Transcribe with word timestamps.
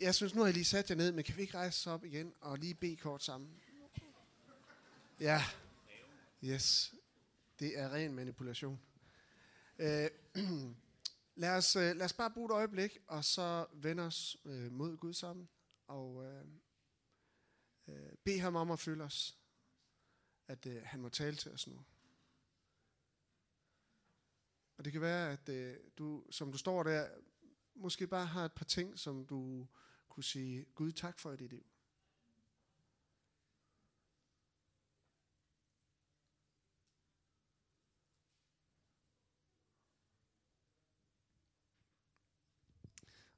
jeg 0.00 0.14
synes, 0.14 0.34
nu 0.34 0.40
har 0.40 0.46
jeg 0.46 0.54
lige 0.54 0.64
sat 0.64 0.90
jer 0.90 0.96
ned, 0.96 1.12
men 1.12 1.24
kan 1.24 1.36
vi 1.36 1.42
ikke 1.42 1.54
rejse 1.58 1.90
os 1.90 1.94
op 1.94 2.04
igen 2.04 2.34
og 2.40 2.58
lige 2.58 2.74
bede 2.74 2.96
kort 2.96 3.22
sammen? 3.22 3.60
Ja. 5.20 5.42
Yes. 6.44 6.94
Det 7.58 7.78
er 7.78 7.92
ren 7.92 8.14
manipulation. 8.14 8.80
Øh, 9.78 10.10
lad, 11.42 11.56
os, 11.56 11.76
øh, 11.76 11.96
lad 11.96 12.02
os 12.02 12.12
bare 12.12 12.30
bruge 12.30 12.46
et 12.46 12.54
øjeblik, 12.54 12.98
og 13.06 13.24
så 13.24 13.66
vende 13.72 14.02
os 14.02 14.36
øh, 14.44 14.72
mod 14.72 14.96
Gud 14.96 15.12
sammen, 15.12 15.48
og 15.86 16.24
øh, 16.24 16.44
øh, 17.88 18.12
bede 18.24 18.40
ham 18.40 18.56
om 18.56 18.70
at 18.70 18.78
følge 18.78 19.04
os, 19.04 19.38
at 20.48 20.66
øh, 20.66 20.82
han 20.84 21.00
må 21.00 21.08
tale 21.08 21.36
til 21.36 21.52
os 21.52 21.66
nu. 21.66 21.84
Og 24.78 24.84
det 24.84 24.92
kan 24.92 25.00
være, 25.00 25.32
at 25.32 25.48
øh, 25.48 25.76
du, 25.98 26.24
som 26.30 26.52
du 26.52 26.58
står 26.58 26.82
der, 26.82 27.08
måske 27.74 28.06
bare 28.06 28.26
har 28.26 28.44
et 28.44 28.52
par 28.52 28.64
ting, 28.64 28.98
som 28.98 29.26
du 29.26 29.66
kunne 30.14 30.24
sige, 30.24 30.64
Gud 30.64 30.92
tak 30.92 31.18
for 31.18 31.36
dit 31.36 31.50
liv. 31.50 31.66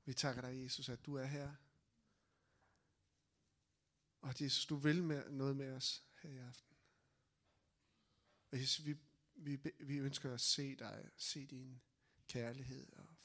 Vi 0.04 0.14
takker 0.14 0.42
dig, 0.42 0.62
Jesus, 0.62 0.88
at 0.88 1.06
du 1.06 1.14
er 1.14 1.24
her. 1.24 1.54
Og 4.20 4.30
at 4.30 4.40
Jesus, 4.40 4.66
du 4.66 4.76
vil 4.76 5.02
med, 5.02 5.30
noget 5.30 5.56
med 5.56 5.72
os 5.72 6.04
her 6.22 6.30
i 6.30 6.36
aften. 6.36 6.76
Og 8.50 8.58
Jesus, 8.60 8.86
vi, 8.86 8.96
vi, 9.34 9.60
vi 9.78 9.98
ønsker 9.98 10.34
at 10.34 10.40
se 10.40 10.76
dig, 10.76 11.10
se 11.16 11.46
din 11.46 11.80
kærlighed 12.28 12.92
og 12.92 13.16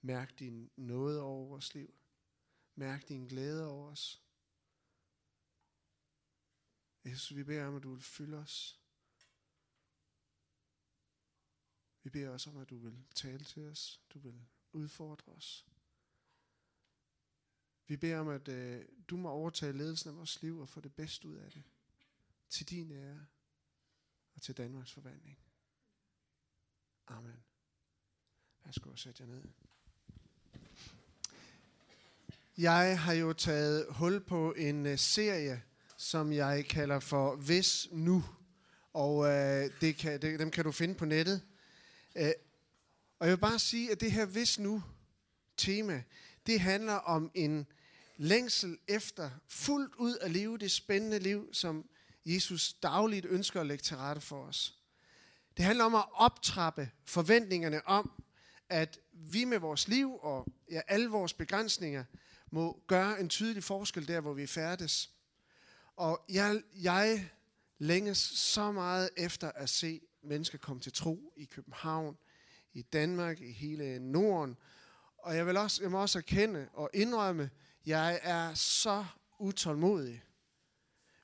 mærke 0.00 0.34
din 0.38 0.70
nåde 0.76 1.22
over 1.22 1.48
vores 1.48 1.74
liv. 1.74 1.94
Mærk 2.78 3.08
din 3.08 3.26
glæde 3.26 3.70
over 3.70 3.90
os. 3.90 4.22
Jesus, 7.04 7.36
vi 7.36 7.44
beder 7.44 7.66
om, 7.66 7.76
at 7.76 7.82
du 7.82 7.92
vil 7.92 8.02
fylde 8.02 8.36
os. 8.36 8.80
Vi 12.02 12.10
beder 12.10 12.30
også 12.30 12.50
om, 12.50 12.56
at 12.56 12.70
du 12.70 12.78
vil 12.78 13.04
tale 13.14 13.44
til 13.44 13.66
os. 13.66 14.00
Du 14.10 14.18
vil 14.18 14.46
udfordre 14.72 15.32
os. 15.32 15.66
Vi 17.86 17.96
beder 17.96 18.18
om, 18.18 18.28
at 18.28 18.48
øh, 18.48 18.88
du 19.08 19.16
må 19.16 19.30
overtage 19.30 19.72
ledelsen 19.72 20.10
af 20.10 20.16
vores 20.16 20.42
liv 20.42 20.58
og 20.58 20.68
få 20.68 20.80
det 20.80 20.94
bedste 20.94 21.28
ud 21.28 21.36
af 21.36 21.52
det. 21.52 21.62
Til 22.48 22.70
din 22.70 22.92
ære 22.92 23.26
og 24.34 24.42
til 24.42 24.56
Danmarks 24.56 24.92
forvandling. 24.92 25.38
Amen. 27.06 27.44
Værsgo 28.64 28.90
og 28.90 28.98
sæt 28.98 29.20
jer 29.20 29.26
ned. 29.26 29.44
Jeg 32.58 33.00
har 33.00 33.12
jo 33.12 33.32
taget 33.32 33.86
hul 33.90 34.20
på 34.20 34.52
en 34.52 34.86
øh, 34.86 34.98
serie, 34.98 35.62
som 35.96 36.32
jeg 36.32 36.66
kalder 36.68 37.00
for 37.00 37.36
Hvis 37.36 37.88
Nu. 37.92 38.24
Og 38.92 39.26
øh, 39.26 39.70
det 39.80 39.96
kan, 39.96 40.22
det, 40.22 40.38
dem 40.38 40.50
kan 40.50 40.64
du 40.64 40.72
finde 40.72 40.94
på 40.94 41.04
nettet. 41.04 41.42
Øh, 42.16 42.32
og 43.18 43.26
jeg 43.26 43.30
vil 43.30 43.40
bare 43.40 43.58
sige, 43.58 43.92
at 43.92 44.00
det 44.00 44.12
her 44.12 44.26
Hvis 44.26 44.58
Nu 44.58 44.82
tema, 45.56 46.02
det 46.46 46.60
handler 46.60 46.92
om 46.92 47.30
en 47.34 47.66
længsel 48.16 48.78
efter 48.88 49.30
fuldt 49.48 49.94
ud 49.94 50.18
at 50.20 50.30
leve 50.30 50.58
det 50.58 50.70
spændende 50.70 51.18
liv, 51.18 51.48
som 51.52 51.88
Jesus 52.26 52.72
dagligt 52.72 53.26
ønsker 53.26 53.60
at 53.60 53.66
lægge 53.66 53.82
til 53.82 53.96
rette 53.96 54.20
for 54.20 54.42
os. 54.42 54.74
Det 55.56 55.64
handler 55.64 55.84
om 55.84 55.94
at 55.94 56.04
optrappe 56.12 56.90
forventningerne 57.04 57.88
om, 57.88 58.22
at 58.68 58.98
vi 59.12 59.44
med 59.44 59.58
vores 59.58 59.88
liv 59.88 60.18
og 60.20 60.46
ja, 60.70 60.80
alle 60.88 61.08
vores 61.08 61.32
begrænsninger 61.32 62.04
må 62.56 62.82
gøre 62.86 63.20
en 63.20 63.28
tydelig 63.28 63.64
forskel 63.64 64.08
der, 64.08 64.20
hvor 64.20 64.32
vi 64.32 64.46
færdes. 64.46 65.10
Og 65.96 66.24
jeg, 66.28 66.62
jeg 66.74 67.30
længes 67.78 68.18
så 68.18 68.72
meget 68.72 69.10
efter 69.16 69.52
at 69.54 69.70
se 69.70 70.00
mennesker 70.22 70.58
komme 70.58 70.82
til 70.82 70.92
tro 70.92 71.32
i 71.36 71.44
København, 71.44 72.16
i 72.72 72.82
Danmark, 72.82 73.40
i 73.40 73.52
hele 73.52 73.98
Norden. 73.98 74.56
Og 75.18 75.36
jeg 75.36 75.46
vil 75.46 75.56
også, 75.56 75.82
jeg 75.82 75.90
må 75.90 76.00
også 76.00 76.18
erkende 76.18 76.68
og 76.72 76.90
indrømme, 76.94 77.50
jeg 77.86 78.20
er 78.22 78.54
så 78.54 79.04
utålmodig. 79.38 80.22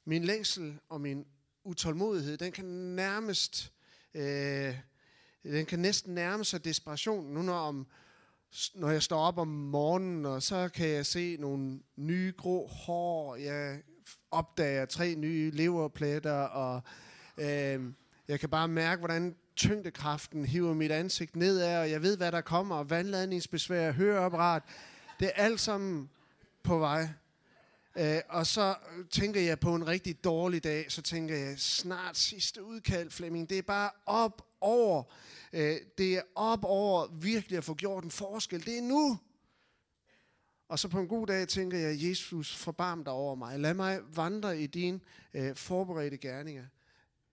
Min 0.04 0.24
længsel 0.24 0.78
og 0.88 1.00
min 1.00 1.26
utålmodighed, 1.64 2.36
den 2.36 2.52
kan 2.52 2.64
nærmest, 2.64 3.72
øh, 4.14 4.78
den 5.42 5.66
kan 5.66 5.78
næsten 5.78 6.14
nærme 6.14 6.44
sig 6.44 6.64
desperation. 6.64 7.34
Nu 7.34 7.42
når, 7.42 7.58
om, 7.58 7.86
når 8.74 8.90
jeg 8.90 9.02
står 9.02 9.18
op 9.18 9.38
om 9.38 9.48
morgenen, 9.48 10.26
og 10.26 10.42
så 10.42 10.68
kan 10.68 10.88
jeg 10.88 11.06
se 11.06 11.36
nogle 11.36 11.80
nye 11.96 12.32
grå 12.36 12.66
hår. 12.66 13.36
Jeg 13.36 13.82
opdager 14.30 14.84
tre 14.84 15.14
nye 15.14 15.50
leverpletter, 15.50 16.40
og 16.40 16.82
øh, 17.38 17.80
jeg 18.28 18.40
kan 18.40 18.48
bare 18.48 18.68
mærke, 18.68 18.98
hvordan 18.98 19.36
tyngdekraften 19.56 20.44
hiver 20.44 20.74
mit 20.74 20.90
ansigt 20.90 21.36
nedad, 21.36 21.80
og 21.80 21.90
jeg 21.90 22.02
ved, 22.02 22.16
hvad 22.16 22.32
der 22.32 22.40
kommer, 22.40 22.76
og 22.76 22.90
vandladningsbesvær, 22.90 23.92
høreapparat. 23.92 24.62
Det 25.20 25.26
er 25.34 25.42
alt 25.42 25.60
sammen 25.60 26.10
på 26.62 26.78
vej. 26.78 27.08
Øh, 27.96 28.20
og 28.28 28.46
så 28.46 28.74
øh, 28.96 29.08
tænker 29.08 29.40
jeg 29.40 29.60
på 29.60 29.74
en 29.74 29.86
rigtig 29.86 30.24
dårlig 30.24 30.64
dag, 30.64 30.92
så 30.92 31.02
tænker 31.02 31.36
jeg, 31.36 31.58
snart 31.58 32.16
sidste 32.16 32.64
udkald, 32.64 33.10
Flemming. 33.10 33.50
Det 33.50 33.58
er 33.58 33.62
bare 33.62 33.90
op 34.06 34.46
over. 34.60 35.02
Øh, 35.52 35.76
det 35.98 36.16
er 36.16 36.22
op 36.34 36.64
over 36.64 37.06
virkelig 37.06 37.58
at 37.58 37.64
få 37.64 37.74
gjort 37.74 38.04
en 38.04 38.10
forskel. 38.10 38.66
Det 38.66 38.78
er 38.78 38.82
nu. 38.82 39.18
Og 40.68 40.78
så 40.78 40.88
på 40.88 41.00
en 41.00 41.08
god 41.08 41.26
dag 41.26 41.48
tænker 41.48 41.78
jeg, 41.78 42.08
Jesus, 42.08 42.56
forbarm 42.56 43.04
dig 43.04 43.12
over 43.12 43.34
mig. 43.34 43.60
Lad 43.60 43.74
mig 43.74 44.00
vandre 44.16 44.60
i 44.60 44.66
dine 44.66 45.00
øh, 45.34 45.56
forberedte 45.56 46.18
gerninger. 46.18 46.66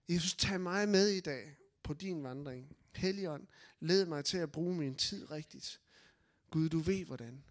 Jesus, 0.08 0.34
tag 0.34 0.60
mig 0.60 0.88
med 0.88 1.08
i 1.08 1.20
dag 1.20 1.56
på 1.82 1.94
din 1.94 2.22
vandring. 2.22 2.76
Helligånd, 2.94 3.46
led 3.80 4.06
mig 4.06 4.24
til 4.24 4.38
at 4.38 4.52
bruge 4.52 4.74
min 4.74 4.94
tid 4.94 5.30
rigtigt. 5.30 5.80
Gud, 6.50 6.68
du 6.68 6.78
ved 6.78 7.04
hvordan. 7.04 7.44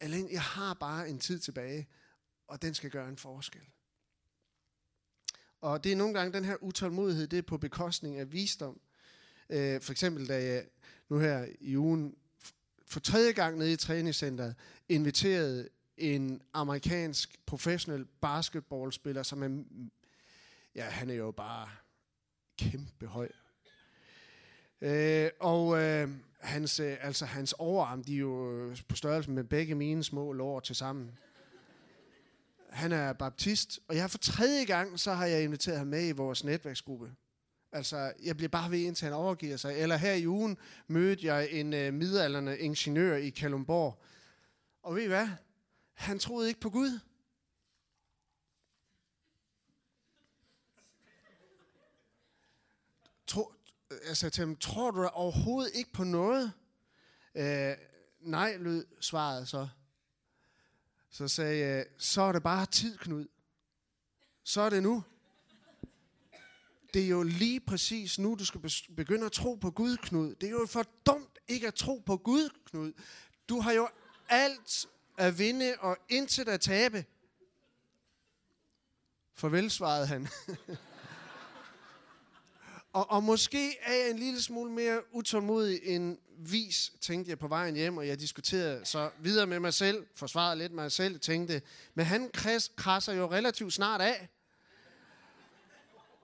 Alene, 0.00 0.28
jeg 0.32 0.42
har 0.42 0.74
bare 0.74 1.08
en 1.08 1.18
tid 1.18 1.38
tilbage, 1.38 1.88
og 2.48 2.62
den 2.62 2.74
skal 2.74 2.90
gøre 2.90 3.08
en 3.08 3.16
forskel. 3.16 3.62
Og 5.60 5.84
det 5.84 5.92
er 5.92 5.96
nogle 5.96 6.14
gange 6.14 6.32
den 6.32 6.44
her 6.44 6.56
utålmodighed, 6.62 7.26
det 7.26 7.38
er 7.38 7.42
på 7.42 7.58
bekostning 7.58 8.18
af 8.18 8.32
visdom. 8.32 8.80
Øh, 9.50 9.80
for 9.80 9.92
eksempel 9.92 10.28
da 10.28 10.44
jeg 10.44 10.66
nu 11.08 11.18
her 11.18 11.46
i 11.60 11.76
ugen 11.76 12.16
for 12.86 13.00
tredje 13.00 13.32
gang 13.32 13.58
nede 13.58 13.72
i 13.72 13.76
træningscenteret 13.76 14.54
inviterede 14.88 15.68
en 15.96 16.42
amerikansk 16.52 17.46
professionel 17.46 18.04
basketballspiller, 18.04 19.22
som 19.22 19.42
er, 19.42 19.64
ja, 20.74 20.84
han 20.84 21.10
er 21.10 21.14
jo 21.14 21.30
bare 21.30 21.68
kæmpe 22.58 23.06
høj. 23.06 23.28
Øh, 24.80 25.30
og 25.40 25.82
øh, 25.82 26.08
hans, 26.40 26.80
øh, 26.80 26.96
altså 27.00 27.24
hans 27.24 27.52
overarm, 27.52 28.04
de 28.04 28.14
er 28.14 28.18
jo 28.18 28.52
øh, 28.52 28.76
på 28.88 28.96
størrelse 28.96 29.30
med 29.30 29.44
begge 29.44 29.74
mine 29.74 30.04
små 30.04 30.32
lår 30.32 30.60
til 30.60 30.76
sammen. 30.76 31.18
Han 32.70 32.92
er 32.92 33.12
baptist, 33.12 33.80
og 33.88 33.96
jeg 33.96 34.10
for 34.10 34.18
tredje 34.18 34.64
gang, 34.64 35.00
så 35.00 35.12
har 35.12 35.26
jeg 35.26 35.42
inviteret 35.42 35.78
ham 35.78 35.86
med 35.86 36.08
i 36.08 36.12
vores 36.12 36.44
netværksgruppe. 36.44 37.12
Altså, 37.72 38.12
jeg 38.22 38.36
bliver 38.36 38.48
bare 38.48 38.70
ved, 38.70 38.78
indtil 38.78 39.04
han 39.04 39.14
overgiver 39.14 39.56
sig. 39.56 39.78
Eller 39.78 39.96
her 39.96 40.12
i 40.12 40.26
ugen 40.26 40.58
mødte 40.86 41.26
jeg 41.26 41.50
en 41.50 41.74
øh, 41.74 41.94
midalderne 41.94 42.58
ingeniør 42.58 43.16
i 43.16 43.28
Kalumborg. 43.28 44.02
Og 44.82 44.94
ved 44.94 45.02
I 45.02 45.06
hvad? 45.06 45.28
Han 45.92 46.18
troede 46.18 46.48
ikke 46.48 46.60
på 46.60 46.70
Gud. 46.70 47.00
Tro, 53.26 53.52
Øh, 53.90 53.98
jeg 54.08 54.16
sagde 54.16 54.34
til 54.34 54.40
ham, 54.46 54.56
tror 54.56 54.90
du 54.90 55.06
overhovedet 55.06 55.74
ikke 55.74 55.92
på 55.92 56.04
noget? 56.04 56.52
Øh, 57.34 57.76
nej, 58.20 58.56
lød 58.56 58.86
svaret 59.00 59.48
så. 59.48 59.68
Så 61.10 61.28
sagde 61.28 61.58
jeg, 61.58 61.86
så 61.98 62.22
er 62.22 62.32
det 62.32 62.42
bare 62.42 62.66
tid, 62.66 62.98
Knud. 62.98 63.26
Så 64.42 64.60
er 64.60 64.70
det 64.70 64.82
nu. 64.82 65.04
Det 66.94 67.04
er 67.04 67.08
jo 67.08 67.22
lige 67.22 67.60
præcis 67.60 68.18
nu, 68.18 68.36
du 68.38 68.44
skal 68.44 68.60
begynde 68.96 69.26
at 69.26 69.32
tro 69.32 69.54
på 69.54 69.70
Gud, 69.70 69.96
Knud. 69.96 70.34
Det 70.34 70.46
er 70.46 70.50
jo 70.50 70.66
for 70.66 70.84
dumt 71.06 71.38
ikke 71.48 71.66
at 71.66 71.74
tro 71.74 72.02
på 72.06 72.16
Gud, 72.16 72.50
Knud. 72.64 72.92
Du 73.48 73.60
har 73.60 73.72
jo 73.72 73.88
alt 74.28 74.86
at 75.18 75.38
vinde 75.38 75.74
og 75.78 75.98
intet 76.08 76.48
at 76.48 76.60
tabe. 76.60 77.04
Farvel, 79.34 79.70
svarede 79.70 80.06
han. 80.06 80.28
Og, 82.96 83.10
og 83.10 83.22
måske 83.22 83.78
er 83.82 83.92
jeg 83.92 84.10
en 84.10 84.18
lille 84.18 84.42
smule 84.42 84.72
mere 84.72 85.14
utålmodig 85.14 85.80
end 85.84 86.18
vis, 86.38 86.92
tænkte 87.00 87.30
jeg 87.30 87.38
på 87.38 87.48
vejen 87.48 87.74
hjem, 87.74 87.96
og 87.96 88.06
jeg 88.06 88.20
diskuterede 88.20 88.84
så 88.84 89.10
videre 89.18 89.46
med 89.46 89.60
mig 89.60 89.74
selv, 89.74 90.06
forsvarede 90.14 90.58
lidt 90.58 90.72
mig 90.72 90.92
selv, 90.92 91.20
tænkte, 91.20 91.62
men 91.94 92.06
han 92.06 92.30
krasser 92.76 93.12
jo 93.12 93.30
relativt 93.30 93.72
snart 93.72 94.00
af. 94.00 94.28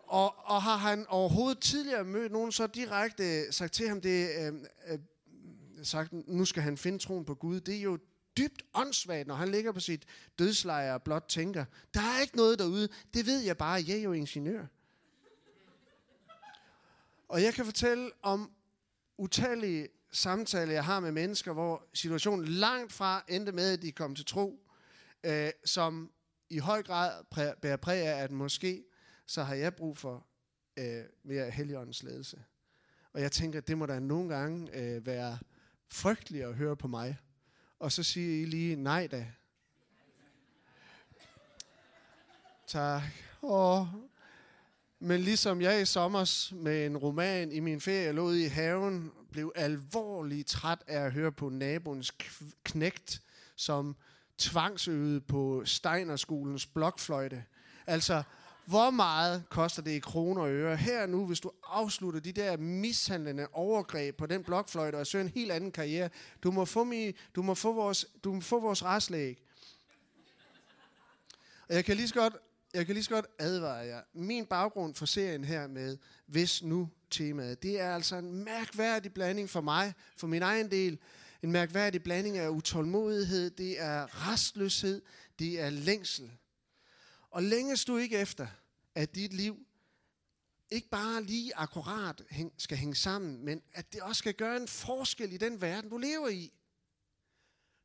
Og, 0.06 0.34
og 0.44 0.62
har 0.62 0.76
han 0.76 1.06
overhovedet 1.08 1.60
tidligere 1.60 2.04
mødt 2.04 2.32
nogen 2.32 2.52
så 2.52 2.66
direkte 2.66 3.52
sagt 3.52 3.72
til 3.72 3.88
ham 3.88 4.00
det, 4.00 4.28
øh, 4.40 4.52
øh, 4.88 4.98
sagt, 5.82 6.12
nu 6.12 6.44
skal 6.44 6.62
han 6.62 6.78
finde 6.78 6.98
troen 6.98 7.24
på 7.24 7.34
Gud, 7.34 7.60
det 7.60 7.76
er 7.76 7.82
jo 7.82 7.98
dybt 8.36 8.62
åndssvagt, 8.74 9.26
når 9.26 9.34
han 9.34 9.48
ligger 9.48 9.72
på 9.72 9.80
sit 9.80 10.06
dødsleje 10.38 10.94
og 10.94 11.02
blot 11.02 11.24
tænker, 11.28 11.64
der 11.94 12.00
er 12.00 12.20
ikke 12.20 12.36
noget 12.36 12.58
derude, 12.58 12.88
det 13.14 13.26
ved 13.26 13.40
jeg 13.40 13.56
bare, 13.56 13.84
jeg 13.86 13.96
er 13.96 14.02
jo 14.02 14.12
ingeniør. 14.12 14.66
Og 17.32 17.42
jeg 17.42 17.54
kan 17.54 17.64
fortælle 17.64 18.10
om 18.22 18.52
utallige 19.18 19.88
samtaler, 20.12 20.72
jeg 20.72 20.84
har 20.84 21.00
med 21.00 21.12
mennesker, 21.12 21.52
hvor 21.52 21.88
situationen 21.94 22.48
langt 22.48 22.92
fra 22.92 23.24
endte 23.28 23.52
med, 23.52 23.72
at 23.72 23.82
de 23.82 23.92
kom 23.92 24.14
til 24.14 24.24
tro, 24.24 24.68
øh, 25.24 25.50
som 25.64 26.12
i 26.50 26.58
høj 26.58 26.82
grad 26.82 27.24
præ- 27.34 27.60
bærer 27.60 27.76
præg 27.76 28.06
af, 28.06 28.22
at 28.22 28.30
måske 28.30 28.84
så 29.26 29.42
har 29.42 29.54
jeg 29.54 29.74
brug 29.74 29.96
for 29.98 30.26
øh, 30.76 31.04
mere 31.22 31.50
heligåndens 31.50 32.02
ledelse. 32.02 32.44
Og 33.12 33.20
jeg 33.20 33.32
tænker, 33.32 33.58
at 33.58 33.68
det 33.68 33.78
må 33.78 33.86
da 33.86 33.98
nogle 33.98 34.34
gange 34.34 34.76
øh, 34.76 35.06
være 35.06 35.38
frygteligt 35.88 36.44
at 36.44 36.54
høre 36.54 36.76
på 36.76 36.88
mig. 36.88 37.18
Og 37.78 37.92
så 37.92 38.02
siger 38.02 38.42
I 38.42 38.44
lige 38.44 38.76
nej 38.76 39.06
da. 39.06 39.26
Tak. 42.66 43.02
Åh. 43.42 43.86
Men 45.04 45.20
ligesom 45.20 45.60
jeg 45.60 45.82
i 45.82 45.84
sommer 45.84 46.52
med 46.54 46.86
en 46.86 46.96
roman 46.96 47.52
i 47.52 47.60
min 47.60 47.80
ferie 47.80 48.12
lå 48.12 48.30
i 48.30 48.44
haven, 48.44 49.12
blev 49.32 49.52
alvorligt 49.54 50.48
træt 50.48 50.78
af 50.86 51.00
at 51.00 51.12
høre 51.12 51.32
på 51.32 51.48
naboens 51.48 52.12
knægt, 52.64 53.22
som 53.56 53.96
tvangsøvede 54.38 55.20
på 55.20 55.62
Steinerskolens 55.64 56.66
blokfløjte. 56.66 57.44
Altså, 57.86 58.22
hvor 58.66 58.90
meget 58.90 59.44
koster 59.48 59.82
det 59.82 59.90
i 59.90 59.98
kroner 59.98 60.42
og 60.42 60.50
øre? 60.50 60.76
Her 60.76 61.06
nu, 61.06 61.26
hvis 61.26 61.40
du 61.40 61.50
afslutter 61.68 62.20
de 62.20 62.32
der 62.32 62.56
mishandlende 62.56 63.46
overgreb 63.52 64.16
på 64.16 64.26
den 64.26 64.44
blokfløjte 64.44 64.96
og 64.96 65.06
søger 65.06 65.24
en 65.24 65.32
helt 65.34 65.52
anden 65.52 65.72
karriere, 65.72 66.08
du 66.42 66.50
må 66.50 66.64
få, 66.64 66.84
mig, 66.84 67.14
du 67.34 67.42
må 67.42 67.54
få 67.54 67.72
vores, 67.72 68.06
du 68.24 68.32
må 68.32 68.40
få 68.40 68.60
vores 68.60 68.84
restlæg. 68.84 69.42
Og 71.68 71.74
jeg 71.74 71.84
kan 71.84 71.96
lige 71.96 72.08
så 72.08 72.14
godt, 72.14 72.36
jeg 72.74 72.86
kan 72.86 72.94
lige 72.94 73.04
så 73.04 73.10
godt 73.10 73.26
advare 73.38 73.86
jer. 73.86 74.02
Min 74.12 74.46
baggrund 74.46 74.94
for 74.94 75.06
serien 75.06 75.44
her 75.44 75.66
med 75.66 75.98
Hvis 76.26 76.62
Nu 76.62 76.90
temaet, 77.10 77.62
det 77.62 77.80
er 77.80 77.94
altså 77.94 78.16
en 78.16 78.44
mærkværdig 78.44 79.14
blanding 79.14 79.50
for 79.50 79.60
mig, 79.60 79.94
for 80.16 80.26
min 80.26 80.42
egen 80.42 80.70
del. 80.70 80.98
En 81.42 81.52
mærkværdig 81.52 82.02
blanding 82.02 82.38
af 82.38 82.48
utålmodighed, 82.48 83.50
det 83.50 83.80
er 83.80 84.28
restløshed, 84.28 85.02
det 85.38 85.60
er 85.60 85.70
længsel. 85.70 86.30
Og 87.30 87.42
længes 87.42 87.84
du 87.84 87.96
ikke 87.96 88.18
efter, 88.18 88.46
at 88.94 89.14
dit 89.14 89.32
liv 89.32 89.66
ikke 90.70 90.88
bare 90.88 91.22
lige 91.22 91.56
akkurat 91.56 92.22
skal 92.58 92.76
hænge 92.76 92.94
sammen, 92.94 93.44
men 93.44 93.62
at 93.72 93.92
det 93.92 94.02
også 94.02 94.18
skal 94.18 94.34
gøre 94.34 94.56
en 94.56 94.68
forskel 94.68 95.32
i 95.32 95.36
den 95.36 95.60
verden, 95.60 95.90
du 95.90 95.98
lever 95.98 96.28
i. 96.28 96.52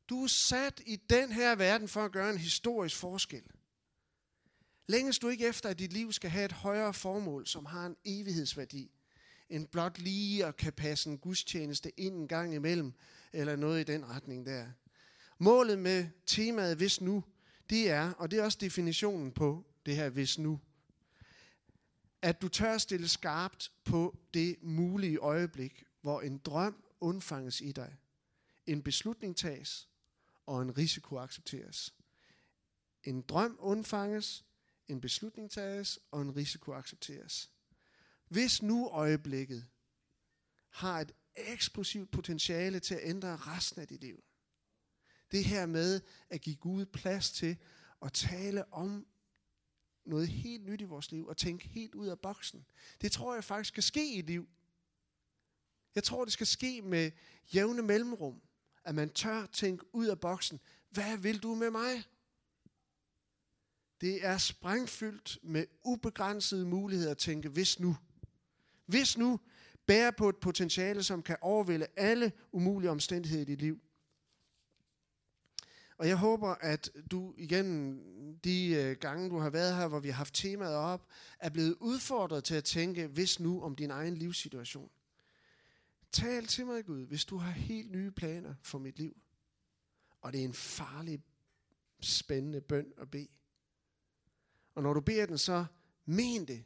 Du 0.08 0.24
er 0.24 0.28
sat 0.28 0.82
i 0.86 0.96
den 0.96 1.32
her 1.32 1.54
verden 1.54 1.88
for 1.88 2.04
at 2.04 2.12
gøre 2.12 2.30
en 2.30 2.38
historisk 2.38 2.96
forskel. 2.96 3.42
Længes 4.90 5.18
du 5.18 5.28
ikke 5.28 5.46
efter, 5.46 5.68
at 5.68 5.78
dit 5.78 5.92
liv 5.92 6.12
skal 6.12 6.30
have 6.30 6.44
et 6.44 6.52
højere 6.52 6.94
formål, 6.94 7.46
som 7.46 7.66
har 7.66 7.86
en 7.86 7.96
evighedsværdi, 8.04 8.90
end 9.48 9.66
blot 9.66 9.98
lige 9.98 10.46
at 10.46 10.56
kan 10.56 10.72
passe 10.72 11.10
en 11.10 11.18
gudstjeneste 11.18 12.00
ind 12.00 12.14
en 12.14 12.28
gang 12.28 12.54
imellem, 12.54 12.92
eller 13.32 13.56
noget 13.56 13.80
i 13.80 13.92
den 13.92 14.08
retning 14.08 14.46
der. 14.46 14.66
Målet 15.38 15.78
med 15.78 16.06
temaet 16.26 16.76
hvis 16.76 17.00
nu, 17.00 17.24
det 17.70 17.90
er, 17.90 18.12
og 18.12 18.30
det 18.30 18.38
er 18.38 18.42
også 18.44 18.58
definitionen 18.60 19.32
på 19.32 19.64
det 19.86 19.96
her 19.96 20.08
hvis 20.08 20.38
nu, 20.38 20.60
at 22.22 22.42
du 22.42 22.48
tør 22.48 22.78
stille 22.78 23.08
skarpt 23.08 23.72
på 23.84 24.18
det 24.34 24.56
mulige 24.62 25.18
øjeblik, 25.18 25.84
hvor 26.00 26.20
en 26.20 26.38
drøm 26.38 26.84
undfanges 27.00 27.60
i 27.60 27.72
dig, 27.72 27.96
en 28.66 28.82
beslutning 28.82 29.36
tages, 29.36 29.88
og 30.46 30.62
en 30.62 30.78
risiko 30.78 31.18
accepteres. 31.18 31.94
En 33.04 33.22
drøm 33.22 33.56
undfanges, 33.60 34.44
en 34.88 35.00
beslutning 35.00 35.50
tages, 35.50 35.98
og 36.10 36.22
en 36.22 36.36
risiko 36.36 36.72
accepteres. 36.72 37.50
Hvis 38.28 38.62
nu 38.62 38.88
øjeblikket 38.88 39.66
har 40.70 41.00
et 41.00 41.12
eksplosivt 41.34 42.10
potentiale 42.10 42.80
til 42.80 42.94
at 42.94 43.00
ændre 43.02 43.36
resten 43.36 43.80
af 43.80 43.88
dit 43.88 44.00
liv. 44.00 44.24
Det 45.32 45.44
her 45.44 45.66
med 45.66 46.00
at 46.30 46.40
give 46.40 46.56
Gud 46.56 46.86
plads 46.86 47.32
til 47.32 47.56
at 48.02 48.12
tale 48.12 48.72
om 48.72 49.06
noget 50.04 50.28
helt 50.28 50.66
nyt 50.66 50.80
i 50.80 50.84
vores 50.84 51.10
liv 51.10 51.26
og 51.26 51.36
tænke 51.36 51.68
helt 51.68 51.94
ud 51.94 52.06
af 52.06 52.18
boksen. 52.18 52.66
Det 53.00 53.12
tror 53.12 53.34
jeg 53.34 53.44
faktisk 53.44 53.68
skal 53.68 53.82
ske 53.82 54.14
i 54.14 54.18
et 54.18 54.26
liv. 54.26 54.48
Jeg 55.94 56.04
tror, 56.04 56.24
det 56.24 56.32
skal 56.32 56.46
ske 56.46 56.82
med 56.82 57.10
jævne 57.54 57.82
mellemrum. 57.82 58.42
At 58.84 58.94
man 58.94 59.10
tør 59.10 59.46
tænke 59.46 59.94
ud 59.94 60.06
af 60.06 60.20
boksen. 60.20 60.60
Hvad 60.90 61.18
vil 61.18 61.42
du 61.42 61.54
med 61.54 61.70
mig? 61.70 62.04
Det 64.00 64.26
er 64.26 64.38
sprængfyldt 64.38 65.38
med 65.42 65.66
ubegrænsede 65.84 66.66
muligheder 66.66 67.10
at 67.10 67.18
tænke, 67.18 67.48
hvis 67.48 67.80
nu. 67.80 67.96
Hvis 68.86 69.18
nu 69.18 69.40
bærer 69.86 70.10
på 70.10 70.28
et 70.28 70.36
potentiale, 70.36 71.02
som 71.02 71.22
kan 71.22 71.36
overvælde 71.40 71.86
alle 71.96 72.32
umulige 72.52 72.90
omstændigheder 72.90 73.42
i 73.42 73.44
dit 73.44 73.60
liv. 73.60 73.80
Og 75.98 76.08
jeg 76.08 76.16
håber, 76.16 76.48
at 76.48 76.90
du 77.10 77.34
igen 77.36 77.98
de 78.44 78.68
øh, 78.68 78.96
gange, 78.96 79.30
du 79.30 79.38
har 79.38 79.50
været 79.50 79.76
her, 79.76 79.88
hvor 79.88 80.00
vi 80.00 80.08
har 80.08 80.16
haft 80.16 80.34
temaet 80.34 80.74
op, 80.74 81.06
er 81.38 81.50
blevet 81.50 81.76
udfordret 81.80 82.44
til 82.44 82.54
at 82.54 82.64
tænke, 82.64 83.06
hvis 83.06 83.40
nu 83.40 83.62
om 83.62 83.76
din 83.76 83.90
egen 83.90 84.14
livssituation. 84.14 84.90
Tal 86.12 86.46
til 86.46 86.66
mig, 86.66 86.84
Gud, 86.84 87.06
hvis 87.06 87.24
du 87.24 87.36
har 87.36 87.50
helt 87.50 87.90
nye 87.90 88.10
planer 88.10 88.54
for 88.62 88.78
mit 88.78 88.98
liv. 88.98 89.16
Og 90.20 90.32
det 90.32 90.40
er 90.40 90.44
en 90.44 90.54
farlig, 90.54 91.22
spændende 92.00 92.60
bøn 92.60 92.92
at 92.98 93.10
bede. 93.10 93.28
Og 94.78 94.84
når 94.84 94.92
du 94.92 95.00
beder 95.00 95.26
den, 95.26 95.38
så 95.38 95.64
men 96.04 96.48
det. 96.48 96.64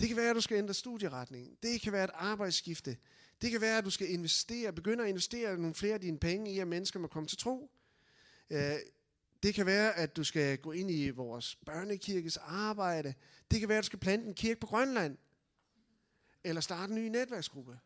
Det 0.00 0.08
kan 0.08 0.16
være, 0.16 0.30
at 0.30 0.36
du 0.36 0.40
skal 0.40 0.56
ændre 0.56 0.74
studieretning. 0.74 1.58
Det 1.62 1.80
kan 1.80 1.92
være 1.92 2.04
et 2.04 2.10
arbejdsskifte. 2.14 2.96
Det 3.40 3.50
kan 3.50 3.60
være, 3.60 3.78
at 3.78 3.84
du 3.84 3.90
skal 3.90 4.10
investere, 4.10 4.72
begynde 4.72 5.02
at 5.02 5.08
investere 5.08 5.58
nogle 5.58 5.74
flere 5.74 5.94
af 5.94 6.00
dine 6.00 6.18
penge 6.18 6.52
i, 6.52 6.58
at 6.58 6.68
mennesker 6.68 7.00
må 7.00 7.06
komme 7.06 7.26
til 7.26 7.38
tro. 7.38 7.70
Øh, 8.50 8.74
det 9.42 9.54
kan 9.54 9.66
være, 9.66 9.96
at 9.96 10.16
du 10.16 10.24
skal 10.24 10.58
gå 10.58 10.72
ind 10.72 10.90
i 10.90 11.10
vores 11.10 11.56
børnekirkes 11.66 12.36
arbejde. 12.36 13.14
Det 13.50 13.60
kan 13.60 13.68
være, 13.68 13.78
at 13.78 13.84
du 13.84 13.86
skal 13.86 13.98
plante 13.98 14.26
en 14.26 14.34
kirke 14.34 14.60
på 14.60 14.66
Grønland. 14.66 15.18
Eller 16.44 16.60
starte 16.60 16.90
en 16.90 16.98
ny 16.98 17.08
netværksgruppe. 17.08 17.78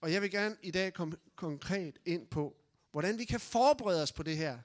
Og 0.00 0.12
jeg 0.12 0.22
vil 0.22 0.30
gerne 0.30 0.56
i 0.62 0.70
dag 0.70 0.92
komme 0.92 1.16
konkret 1.36 1.98
ind 2.04 2.26
på, 2.26 2.63
hvordan 2.94 3.18
vi 3.18 3.24
kan 3.24 3.40
forberede 3.40 4.02
os 4.02 4.12
på 4.12 4.22
det 4.22 4.36
her. 4.36 4.58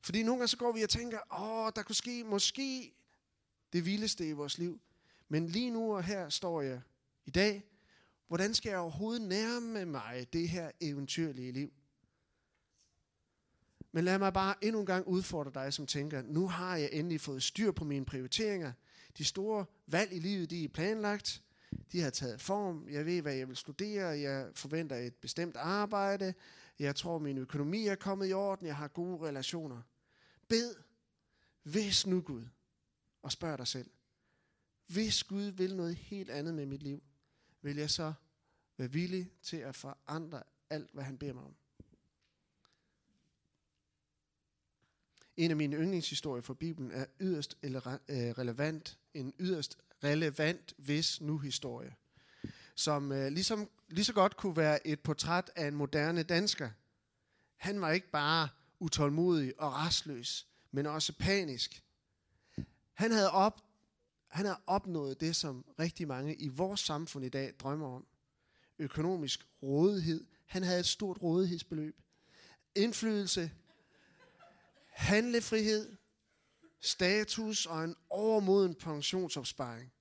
Fordi 0.00 0.22
nogle 0.22 0.38
gange 0.38 0.48
så 0.48 0.56
går 0.56 0.72
vi 0.72 0.82
og 0.82 0.88
tænker, 0.88 1.18
åh, 1.40 1.72
der 1.76 1.82
kunne 1.82 1.96
ske 1.96 2.24
måske 2.24 2.94
det 3.72 3.84
vildeste 3.84 4.28
i 4.28 4.32
vores 4.32 4.58
liv. 4.58 4.80
Men 5.28 5.46
lige 5.46 5.70
nu 5.70 5.96
og 5.96 6.04
her 6.04 6.28
står 6.28 6.62
jeg 6.62 6.80
i 7.24 7.30
dag. 7.30 7.64
Hvordan 8.28 8.54
skal 8.54 8.70
jeg 8.70 8.78
overhovedet 8.78 9.22
nærme 9.22 9.84
mig 9.84 10.26
det 10.32 10.48
her 10.48 10.70
eventyrlige 10.80 11.52
liv? 11.52 11.72
Men 13.92 14.04
lad 14.04 14.18
mig 14.18 14.32
bare 14.32 14.54
endnu 14.64 14.80
en 14.80 14.86
gang 14.86 15.06
udfordre 15.06 15.64
dig, 15.64 15.72
som 15.72 15.86
tænker, 15.86 16.22
nu 16.22 16.48
har 16.48 16.76
jeg 16.76 16.88
endelig 16.92 17.20
fået 17.20 17.42
styr 17.42 17.72
på 17.72 17.84
mine 17.84 18.04
prioriteringer. 18.04 18.72
De 19.18 19.24
store 19.24 19.64
valg 19.86 20.12
i 20.12 20.18
livet, 20.18 20.50
de 20.50 20.64
er 20.64 20.68
planlagt. 20.68 21.42
De 21.92 22.00
har 22.00 22.10
taget 22.10 22.40
form. 22.40 22.88
Jeg 22.90 23.06
ved, 23.06 23.22
hvad 23.22 23.34
jeg 23.34 23.48
vil 23.48 23.56
studere. 23.56 24.06
Jeg 24.06 24.48
forventer 24.54 24.96
et 24.96 25.14
bestemt 25.14 25.56
arbejde. 25.56 26.34
Jeg 26.78 26.96
tror, 26.96 27.18
min 27.18 27.38
økonomi 27.38 27.86
er 27.86 27.94
kommet 27.94 28.28
i 28.28 28.32
orden. 28.32 28.66
Jeg 28.66 28.76
har 28.76 28.88
gode 28.88 29.28
relationer. 29.28 29.82
Bed, 30.48 30.74
hvis 31.62 32.06
nu 32.06 32.20
Gud, 32.20 32.44
og 33.22 33.32
spørg 33.32 33.58
dig 33.58 33.66
selv, 33.66 33.90
hvis 34.86 35.24
Gud 35.24 35.42
vil 35.42 35.76
noget 35.76 35.96
helt 35.96 36.30
andet 36.30 36.54
med 36.54 36.66
mit 36.66 36.82
liv, 36.82 37.02
vil 37.62 37.76
jeg 37.76 37.90
så 37.90 38.12
være 38.76 38.92
villig 38.92 39.32
til 39.42 39.56
at 39.56 39.74
forandre 39.74 40.42
alt, 40.70 40.90
hvad 40.92 41.04
han 41.04 41.18
beder 41.18 41.32
mig 41.32 41.44
om. 41.44 41.56
En 45.36 45.50
af 45.50 45.56
mine 45.56 45.76
yndlingshistorier 45.76 46.42
fra 46.42 46.54
Bibelen 46.54 46.90
er 46.90 47.06
yderst 47.20 47.58
øh, 47.62 47.70
relevant, 48.14 48.98
en 49.14 49.34
yderst 49.38 49.78
relevant 50.04 50.74
hvis 50.78 51.20
nu 51.20 51.38
historie, 51.38 51.94
som 52.74 53.12
øh, 53.12 53.32
ligesom, 53.32 53.68
lige 53.88 54.04
så 54.04 54.12
godt 54.12 54.36
kunne 54.36 54.56
være 54.56 54.86
et 54.86 55.00
portræt 55.00 55.50
af 55.56 55.68
en 55.68 55.74
moderne 55.74 56.22
dansker. 56.22 56.70
Han 57.56 57.80
var 57.80 57.90
ikke 57.90 58.10
bare 58.10 58.48
utålmodig 58.80 59.60
og 59.60 59.72
rastløs, 59.72 60.46
men 60.70 60.86
også 60.86 61.12
panisk. 61.18 61.82
Han 62.94 63.10
havde, 63.10 63.30
op, 63.30 63.60
han 64.28 64.46
havde 64.46 64.60
opnået 64.66 65.20
det, 65.20 65.36
som 65.36 65.64
rigtig 65.78 66.08
mange 66.08 66.36
i 66.36 66.48
vores 66.48 66.80
samfund 66.80 67.24
i 67.24 67.28
dag 67.28 67.54
drømmer 67.58 67.96
om. 67.96 68.06
Økonomisk 68.78 69.46
rådighed. 69.62 70.24
Han 70.46 70.62
havde 70.62 70.80
et 70.80 70.86
stort 70.86 71.22
rådighedsbeløb. 71.22 72.00
Indflydelse. 72.74 73.50
Handlefrihed. 74.90 75.96
Status 76.80 77.66
og 77.66 77.84
en 77.84 77.96
overmoden 78.10 78.74
pensionsopsparing. 78.74 79.92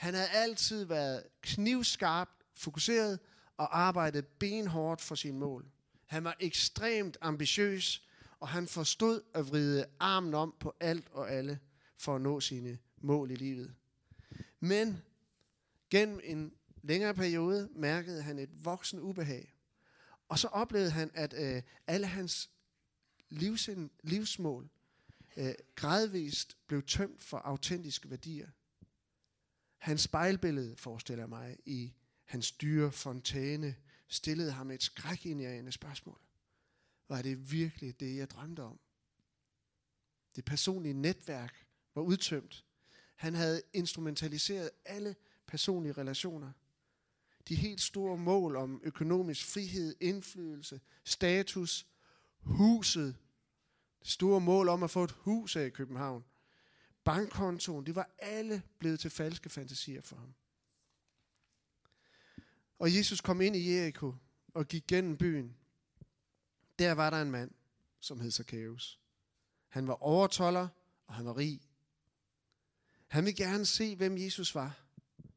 Han 0.00 0.14
havde 0.14 0.28
altid 0.28 0.84
været 0.84 1.24
knivskarp 1.42 2.28
fokuseret 2.54 3.18
og 3.56 3.78
arbejdede 3.78 4.22
benhårdt 4.22 5.00
for 5.00 5.14
sin 5.14 5.38
mål. 5.38 5.70
Han 6.06 6.24
var 6.24 6.36
ekstremt 6.40 7.16
ambitiøs, 7.20 8.06
og 8.38 8.48
han 8.48 8.66
forstod 8.66 9.22
at 9.34 9.48
vride 9.48 9.86
armen 9.98 10.34
om 10.34 10.54
på 10.60 10.74
alt 10.80 11.08
og 11.12 11.30
alle 11.30 11.60
for 11.96 12.14
at 12.14 12.20
nå 12.20 12.40
sine 12.40 12.78
mål 13.00 13.30
i 13.30 13.34
livet. 13.34 13.74
Men 14.60 15.02
gennem 15.90 16.20
en 16.24 16.52
længere 16.82 17.14
periode 17.14 17.68
mærkede 17.72 18.22
han 18.22 18.38
et 18.38 18.64
voksen 18.64 19.00
ubehag. 19.00 19.54
Og 20.28 20.38
så 20.38 20.48
oplevede 20.48 20.90
han, 20.90 21.10
at 21.14 21.34
øh, 21.36 21.62
alle 21.86 22.06
hans 22.06 22.50
livsind, 23.28 23.90
livsmål 24.02 24.68
øh, 25.36 25.54
gradvist 25.74 26.56
blev 26.66 26.82
tømt 26.82 27.22
for 27.22 27.38
autentiske 27.38 28.10
værdier. 28.10 28.48
Hans 29.80 30.00
spejlbillede, 30.00 30.76
forestiller 30.76 31.26
mig, 31.26 31.56
i 31.66 31.92
hans 32.24 32.52
dyre 32.52 32.92
fontæne, 32.92 33.76
stillede 34.08 34.52
ham 34.52 34.70
et 34.70 34.82
skrækindjagende 34.82 35.72
spørgsmål. 35.72 36.20
Var 37.08 37.22
det 37.22 37.52
virkelig 37.52 38.00
det, 38.00 38.16
jeg 38.16 38.30
drømte 38.30 38.62
om? 38.62 38.80
Det 40.36 40.44
personlige 40.44 40.94
netværk 40.94 41.66
var 41.94 42.02
udtømt. 42.02 42.64
Han 43.16 43.34
havde 43.34 43.62
instrumentaliseret 43.72 44.70
alle 44.84 45.16
personlige 45.46 45.92
relationer. 45.92 46.52
De 47.48 47.54
helt 47.54 47.80
store 47.80 48.16
mål 48.16 48.56
om 48.56 48.80
økonomisk 48.84 49.46
frihed, 49.46 49.96
indflydelse, 50.00 50.80
status, 51.04 51.86
huset, 52.40 53.16
det 54.00 54.08
store 54.08 54.40
mål 54.40 54.68
om 54.68 54.82
at 54.82 54.90
få 54.90 55.04
et 55.04 55.10
hus 55.10 55.56
af 55.56 55.66
i 55.66 55.70
København, 55.70 56.24
bankkontoen, 57.14 57.86
det 57.86 57.94
var 57.94 58.10
alle 58.18 58.62
blevet 58.78 59.00
til 59.00 59.10
falske 59.10 59.48
fantasier 59.48 60.02
for 60.02 60.16
ham. 60.16 60.34
Og 62.78 62.96
Jesus 62.96 63.20
kom 63.20 63.40
ind 63.40 63.56
i 63.56 63.74
Jericho 63.74 64.14
og 64.54 64.68
gik 64.68 64.86
gennem 64.86 65.16
byen. 65.16 65.56
Der 66.78 66.92
var 66.92 67.10
der 67.10 67.22
en 67.22 67.30
mand, 67.30 67.50
som 68.00 68.20
hed 68.20 68.30
Zacchaeus. 68.30 69.00
Han 69.68 69.86
var 69.86 70.02
overtoller, 70.02 70.68
og 71.06 71.14
han 71.14 71.26
var 71.26 71.36
rig. 71.36 71.60
Han 73.06 73.24
ville 73.24 73.36
gerne 73.36 73.66
se, 73.66 73.96
hvem 73.96 74.18
Jesus 74.18 74.54
var, 74.54 74.78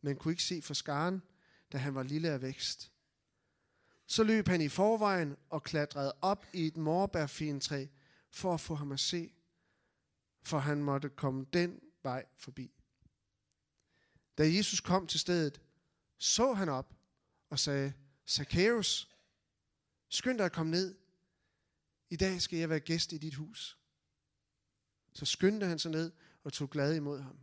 men 0.01 0.15
kunne 0.15 0.31
ikke 0.31 0.43
se 0.43 0.61
for 0.61 0.73
skaren, 0.73 1.21
da 1.71 1.77
han 1.77 1.95
var 1.95 2.03
lille 2.03 2.29
af 2.29 2.41
vækst. 2.41 2.91
Så 4.07 4.23
løb 4.23 4.47
han 4.47 4.61
i 4.61 4.69
forvejen 4.69 5.37
og 5.49 5.63
klatrede 5.63 6.13
op 6.21 6.45
i 6.53 6.67
et 6.67 6.77
morbærfintræ 6.77 7.87
for 8.29 8.53
at 8.53 8.61
få 8.61 8.75
ham 8.75 8.91
at 8.91 8.99
se, 8.99 9.33
for 10.43 10.59
han 10.59 10.83
måtte 10.83 11.09
komme 11.09 11.45
den 11.53 11.79
vej 12.03 12.25
forbi. 12.37 12.71
Da 14.37 14.43
Jesus 14.55 14.79
kom 14.79 15.07
til 15.07 15.19
stedet, 15.19 15.61
så 16.17 16.53
han 16.53 16.69
op 16.69 16.93
og 17.49 17.59
sagde, 17.59 17.93
Zacchaeus, 18.27 19.09
skynd 20.09 20.37
dig 20.37 20.45
at 20.45 20.51
komme 20.51 20.71
ned. 20.71 20.95
I 22.09 22.15
dag 22.15 22.41
skal 22.41 22.59
jeg 22.59 22.69
være 22.69 22.79
gæst 22.79 23.13
i 23.13 23.17
dit 23.17 23.35
hus. 23.35 23.79
Så 25.13 25.25
skyndte 25.25 25.65
han 25.65 25.79
sig 25.79 25.91
ned 25.91 26.11
og 26.43 26.53
tog 26.53 26.69
glad 26.69 26.95
imod 26.95 27.21
ham. 27.21 27.39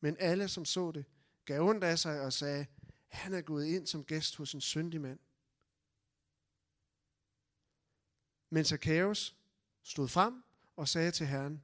Men 0.00 0.16
alle, 0.18 0.48
som 0.48 0.64
så 0.64 0.90
det, 0.90 1.04
gav 1.44 1.62
ondt 1.62 1.84
af 1.84 1.98
sig 1.98 2.20
og 2.20 2.32
sagde, 2.32 2.66
han 3.08 3.34
er 3.34 3.40
gået 3.40 3.66
ind 3.66 3.86
som 3.86 4.04
gæst 4.04 4.36
hos 4.36 4.54
en 4.54 4.60
syndig 4.60 5.00
mand. 5.00 5.18
Men 8.50 8.64
Zacchaeus 8.64 9.36
stod 9.82 10.08
frem 10.08 10.44
og 10.76 10.88
sagde 10.88 11.10
til 11.10 11.26
Herren, 11.26 11.62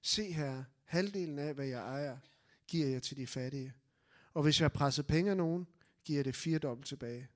Se 0.00 0.32
her, 0.32 0.64
halvdelen 0.84 1.38
af, 1.38 1.54
hvad 1.54 1.66
jeg 1.66 1.80
ejer, 1.80 2.18
giver 2.66 2.86
jeg 2.86 3.02
til 3.02 3.16
de 3.16 3.26
fattige. 3.26 3.74
Og 4.34 4.42
hvis 4.42 4.60
jeg 4.60 4.64
har 4.64 4.68
presset 4.78 5.06
penge 5.06 5.30
af 5.30 5.36
nogen, 5.36 5.66
giver 6.04 6.18
jeg 6.18 6.24
det 6.24 6.36
firedobbelt 6.36 6.88
tilbage. 6.88 7.28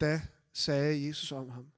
Da 0.00 0.22
sagde 0.52 1.06
Jesus 1.06 1.32
om 1.32 1.48
ham, 1.50 1.72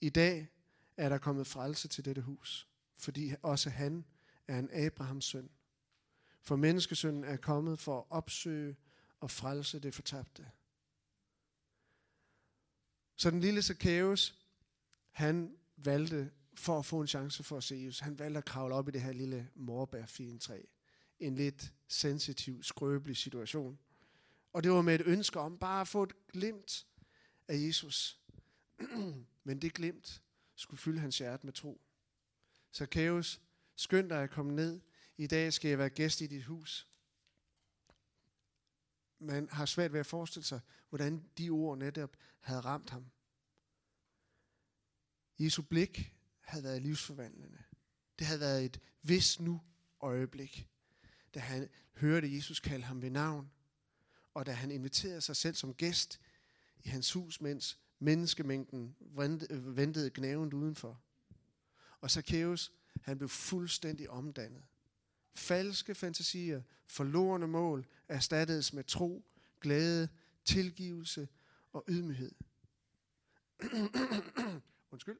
I 0.00 0.08
dag 0.08 0.48
er 0.96 1.08
der 1.08 1.18
kommet 1.18 1.46
frelse 1.46 1.88
til 1.88 2.04
dette 2.04 2.22
hus, 2.22 2.68
fordi 2.96 3.34
også 3.42 3.70
han 3.70 4.04
er 4.48 4.58
en 4.58 4.70
Abrahams 4.72 5.24
søn. 5.24 5.50
For 6.42 6.56
menneskesønnen 6.56 7.24
er 7.24 7.36
kommet 7.36 7.78
for 7.78 7.98
at 7.98 8.04
opsøge 8.10 8.76
og 9.20 9.30
frelse 9.30 9.80
det 9.80 9.94
fortabte. 9.94 10.50
Så 13.16 13.30
den 13.30 13.40
lille 13.40 13.62
Zacchaeus, 13.62 14.38
han 15.10 15.56
valgte 15.76 16.30
for 16.56 16.78
at 16.78 16.84
få 16.84 17.00
en 17.00 17.06
chance 17.06 17.42
for 17.42 17.56
at 17.56 17.64
se 17.64 17.76
Jesus, 17.76 17.98
han 17.98 18.18
valgte 18.18 18.38
at 18.38 18.44
kravle 18.44 18.74
op 18.74 18.88
i 18.88 18.90
det 18.90 19.00
her 19.00 19.12
lille 19.12 19.50
morbærfintræ. 19.54 20.62
En 21.20 21.34
lidt 21.34 21.72
sensitiv, 21.88 22.62
skrøbelig 22.62 23.16
situation. 23.16 23.78
Og 24.52 24.64
det 24.64 24.72
var 24.72 24.82
med 24.82 24.94
et 24.94 25.06
ønske 25.06 25.40
om 25.40 25.58
bare 25.58 25.80
at 25.80 25.88
få 25.88 26.02
et 26.02 26.26
glimt 26.26 26.86
af 27.48 27.54
Jesus. 27.56 28.20
Men 29.44 29.62
det 29.62 29.74
glimt 29.74 30.22
skulle 30.54 30.80
fylde 30.80 31.00
hans 31.00 31.18
hjerte 31.18 31.46
med 31.46 31.52
tro. 31.52 31.80
Zacchaeus, 32.74 33.40
skynd 33.76 34.08
dig 34.08 34.22
at 34.22 34.30
komme 34.30 34.54
ned. 34.54 34.80
I 35.16 35.26
dag 35.26 35.52
skal 35.52 35.68
jeg 35.68 35.78
være 35.78 35.90
gæst 35.90 36.20
i 36.20 36.26
dit 36.26 36.44
hus. 36.44 36.88
Man 39.18 39.48
har 39.50 39.66
svært 39.66 39.92
ved 39.92 40.00
at 40.00 40.06
forestille 40.06 40.46
sig, 40.46 40.60
hvordan 40.88 41.28
de 41.38 41.50
ord 41.50 41.78
netop 41.78 42.16
havde 42.40 42.60
ramt 42.60 42.90
ham. 42.90 43.10
Jesu 45.38 45.62
blik 45.62 46.14
havde 46.44 46.64
været 46.64 46.82
livsforvandlende. 46.82 47.58
Det 48.18 48.26
havde 48.26 48.40
været 48.40 48.64
et 48.64 48.80
hvis 49.02 49.40
nu 49.40 49.60
øjeblik, 50.00 50.68
da 51.34 51.40
han 51.40 51.68
hørte 51.96 52.36
Jesus 52.36 52.60
kalde 52.60 52.84
ham 52.84 53.02
ved 53.02 53.10
navn, 53.10 53.50
og 54.34 54.46
da 54.46 54.52
han 54.52 54.70
inviterede 54.70 55.20
sig 55.20 55.36
selv 55.36 55.54
som 55.54 55.74
gæst 55.74 56.20
i 56.84 56.88
hans 56.88 57.12
hus, 57.12 57.40
mens 57.40 57.78
menneskemængden 57.98 58.96
ventede 59.50 60.10
gnavent 60.14 60.54
udenfor. 60.54 61.00
Og 62.00 62.10
Zacchaeus, 62.10 62.72
han 63.02 63.18
blev 63.18 63.28
fuldstændig 63.28 64.10
omdannet. 64.10 64.62
Falske 65.34 65.94
fantasier, 65.94 66.62
forlorende 66.86 67.46
mål, 67.46 67.86
erstattedes 68.08 68.72
med 68.72 68.84
tro, 68.84 69.24
glæde, 69.60 70.08
tilgivelse 70.44 71.28
og 71.72 71.84
ydmyghed. 71.88 72.32
Undskyld. 74.90 75.18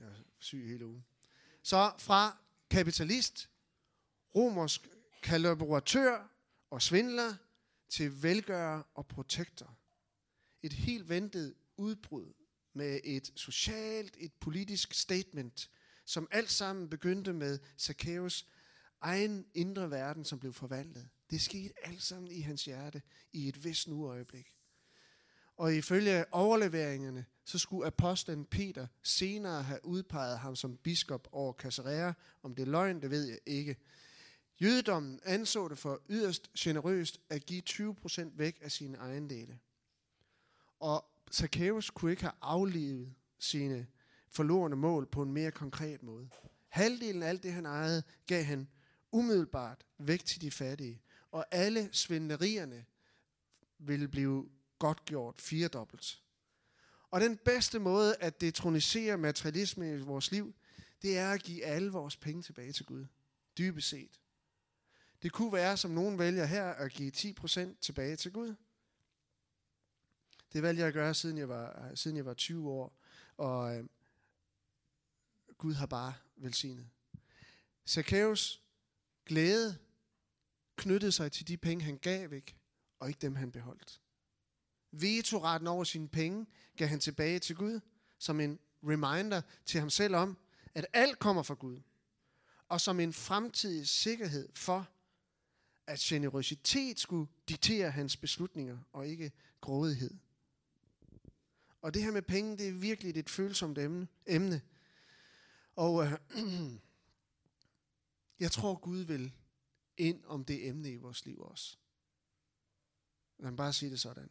Jeg 0.00 0.06
er 0.06 0.22
syg 0.38 0.66
hele 0.66 0.86
ugen. 0.86 1.04
Så 1.62 1.92
fra 1.98 2.38
kapitalist, 2.70 3.50
romersk 4.34 4.88
kollaboratør 5.22 6.28
og 6.70 6.82
svindler 6.82 7.36
til 7.88 8.22
velgører 8.22 8.82
og 8.94 9.06
protektor. 9.06 9.76
Et 10.62 10.72
helt 10.72 11.08
ventet 11.08 11.54
udbrud 11.76 12.32
med 12.72 13.00
et 13.04 13.32
socialt, 13.36 14.16
et 14.18 14.32
politisk 14.32 14.94
statement, 14.94 15.70
som 16.04 16.28
alt 16.30 16.50
sammen 16.50 16.90
begyndte 16.90 17.32
med 17.32 17.58
Zacchaeus 17.78 18.46
egen 19.00 19.46
indre 19.54 19.90
verden, 19.90 20.24
som 20.24 20.38
blev 20.38 20.52
forvandlet. 20.52 21.08
Det 21.30 21.40
skete 21.40 21.86
alt 21.86 22.02
sammen 22.02 22.30
i 22.30 22.40
hans 22.40 22.64
hjerte 22.64 23.02
i 23.32 23.48
et 23.48 23.64
vist 23.64 23.88
nu 23.88 24.08
øjeblik. 24.08 24.56
Og 25.56 25.74
ifølge 25.74 26.34
overleveringerne, 26.34 27.24
så 27.44 27.58
skulle 27.58 27.86
apostlen 27.86 28.44
Peter 28.44 28.86
senere 29.02 29.62
have 29.62 29.84
udpeget 29.84 30.38
ham 30.38 30.56
som 30.56 30.76
biskop 30.76 31.28
over 31.32 31.52
Caesarea. 31.52 32.12
Om 32.42 32.54
det 32.54 32.62
er 32.62 32.70
løgn, 32.70 33.02
det 33.02 33.10
ved 33.10 33.24
jeg 33.24 33.38
ikke. 33.46 33.76
Jødedommen 34.60 35.20
anså 35.24 35.68
det 35.68 35.78
for 35.78 36.00
yderst 36.08 36.52
generøst 36.58 37.20
at 37.30 37.46
give 37.46 37.62
20% 37.70 38.30
væk 38.34 38.58
af 38.62 38.72
sine 38.72 38.98
ejendele. 38.98 39.58
Og 40.80 41.04
Zacchaeus 41.32 41.90
kunne 41.90 42.10
ikke 42.10 42.22
have 42.22 42.34
aflevet 42.40 43.14
sine 43.38 43.86
forlorende 44.28 44.76
mål 44.76 45.06
på 45.06 45.22
en 45.22 45.32
mere 45.32 45.50
konkret 45.50 46.02
måde. 46.02 46.28
Halvdelen 46.68 47.22
af 47.22 47.28
alt 47.28 47.42
det, 47.42 47.52
han 47.52 47.66
ejede, 47.66 48.02
gav 48.26 48.44
han 48.44 48.68
umiddelbart 49.12 49.86
væk 49.98 50.24
til 50.24 50.40
de 50.40 50.50
fattige. 50.50 51.02
Og 51.30 51.46
alle 51.50 51.88
svindlerierne 51.92 52.84
ville 53.78 54.08
blive 54.08 54.48
godtgjort 54.84 55.40
firedobbelt. 55.40 56.22
Og 57.10 57.20
den 57.20 57.36
bedste 57.36 57.78
måde 57.78 58.16
at 58.16 58.40
detronisere 58.40 59.18
materialisme 59.18 59.94
i 59.94 59.98
vores 59.98 60.30
liv, 60.30 60.54
det 61.02 61.18
er 61.18 61.30
at 61.30 61.42
give 61.42 61.64
alle 61.64 61.90
vores 61.92 62.16
penge 62.16 62.42
tilbage 62.42 62.72
til 62.72 62.86
Gud. 62.86 63.06
Dybest 63.58 63.88
set. 63.88 64.20
Det 65.22 65.32
kunne 65.32 65.52
være, 65.52 65.76
som 65.76 65.90
nogen 65.90 66.18
vælger 66.18 66.44
her, 66.44 66.64
at 66.64 66.92
give 66.92 67.12
10% 67.16 67.80
tilbage 67.80 68.16
til 68.16 68.32
Gud. 68.32 68.54
Det 70.52 70.62
valgte 70.62 70.80
jeg 70.80 70.88
at 70.88 70.94
gøre, 70.94 71.14
siden 71.14 71.38
jeg 71.38 71.48
var, 71.48 71.94
siden 71.94 72.16
jeg 72.16 72.26
var 72.26 72.34
20 72.34 72.70
år. 72.70 72.98
Og 73.36 73.76
øh, 73.76 73.84
Gud 75.58 75.74
har 75.74 75.86
bare 75.86 76.14
velsignet. 76.36 76.88
Zacchaeus 77.86 78.62
glæde 79.26 79.78
knyttede 80.76 81.12
sig 81.12 81.32
til 81.32 81.48
de 81.48 81.56
penge, 81.56 81.84
han 81.84 81.98
gav 81.98 82.30
væk, 82.30 82.56
og 82.98 83.08
ikke 83.08 83.20
dem, 83.20 83.36
han 83.36 83.52
beholdt. 83.52 84.03
Vetoretten 85.00 85.66
over 85.66 85.84
sine 85.84 86.08
penge 86.08 86.46
gav 86.76 86.88
han 86.88 87.00
tilbage 87.00 87.38
til 87.38 87.56
Gud, 87.56 87.80
som 88.18 88.40
en 88.40 88.58
reminder 88.82 89.42
til 89.64 89.80
ham 89.80 89.90
selv 89.90 90.14
om, 90.14 90.36
at 90.74 90.86
alt 90.92 91.18
kommer 91.18 91.42
fra 91.42 91.54
Gud, 91.54 91.80
og 92.68 92.80
som 92.80 93.00
en 93.00 93.12
fremtidig 93.12 93.88
sikkerhed 93.88 94.48
for, 94.54 94.88
at 95.86 95.98
generøsitet 95.98 97.00
skulle 97.00 97.28
diktere 97.48 97.90
hans 97.90 98.16
beslutninger, 98.16 98.78
og 98.92 99.08
ikke 99.08 99.32
grådighed. 99.60 100.14
Og 101.82 101.94
det 101.94 102.02
her 102.02 102.10
med 102.10 102.22
penge, 102.22 102.56
det 102.56 102.68
er 102.68 102.72
virkelig 102.72 103.16
et 103.16 103.30
følsomt 103.30 103.78
emne. 103.78 104.08
emne. 104.26 104.62
Og 105.76 106.04
øh, 106.04 106.12
jeg 108.44 108.50
tror, 108.50 108.74
Gud 108.74 108.98
vil 108.98 109.32
ind 109.96 110.24
om 110.24 110.44
det 110.44 110.68
emne 110.68 110.92
i 110.92 110.96
vores 110.96 111.24
liv 111.24 111.40
også. 111.40 111.76
Lad 113.38 113.50
mig 113.50 113.56
bare 113.56 113.72
sige 113.72 113.90
det 113.90 114.00
sådan. 114.00 114.30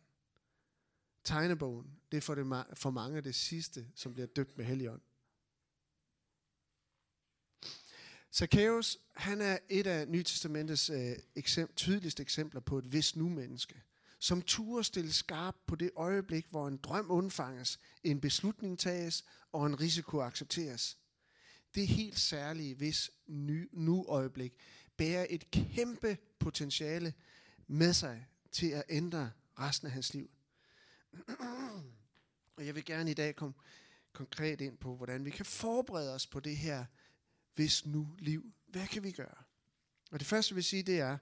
Tegnebogen, 1.23 1.87
det 2.11 2.17
er 2.17 2.21
for, 2.21 2.35
det, 2.35 2.65
for 2.73 2.89
mange 2.89 3.21
det 3.21 3.35
sidste, 3.35 3.87
som 3.95 4.13
bliver 4.13 4.27
døbt 4.27 4.57
med 4.57 4.65
Helligånd. 4.65 5.01
Zacchaeus, 8.33 8.97
han 9.15 9.41
er 9.41 9.57
et 9.69 9.87
af 9.87 10.07
Nytestamentets 10.07 10.89
øh, 10.89 11.15
eksempl, 11.35 11.75
tydeligste 11.75 12.21
eksempler 12.21 12.61
på 12.61 12.77
et 12.77 12.93
vis 12.93 13.15
nu-menneske, 13.15 13.81
som 14.19 14.41
turde 14.41 14.83
stille 14.83 15.13
skarp 15.13 15.55
på 15.67 15.75
det 15.75 15.91
øjeblik, 15.95 16.45
hvor 16.49 16.67
en 16.67 16.77
drøm 16.77 17.11
undfanges, 17.11 17.79
en 18.03 18.21
beslutning 18.21 18.79
tages 18.79 19.25
og 19.51 19.65
en 19.65 19.79
risiko 19.79 20.19
accepteres. 20.19 20.97
Det 21.75 21.87
helt 21.87 22.19
særlige, 22.19 22.75
hvis 22.75 23.11
nu-øjeblik 23.71 24.53
bærer 24.97 25.25
et 25.29 25.51
kæmpe 25.51 26.17
potentiale 26.39 27.13
med 27.67 27.93
sig 27.93 28.27
til 28.51 28.69
at 28.69 28.83
ændre 28.89 29.31
resten 29.59 29.87
af 29.87 29.93
hans 29.93 30.13
liv. 30.13 30.29
Og 32.55 32.65
jeg 32.65 32.75
vil 32.75 32.85
gerne 32.85 33.11
i 33.11 33.13
dag 33.13 33.35
komme 33.35 33.53
konkret 34.13 34.61
ind 34.61 34.77
på, 34.77 34.95
hvordan 34.95 35.25
vi 35.25 35.29
kan 35.29 35.45
forberede 35.45 36.13
os 36.13 36.27
på 36.27 36.39
det 36.39 36.57
her 36.57 36.85
hvis 37.55 37.85
nu 37.85 38.15
liv. 38.19 38.53
Hvad 38.67 38.87
kan 38.87 39.03
vi 39.03 39.11
gøre? 39.11 39.43
Og 40.11 40.19
det 40.19 40.27
første, 40.27 40.51
jeg 40.51 40.55
vil 40.55 40.63
sige, 40.63 40.83
det 40.83 40.99
er, 40.99 41.17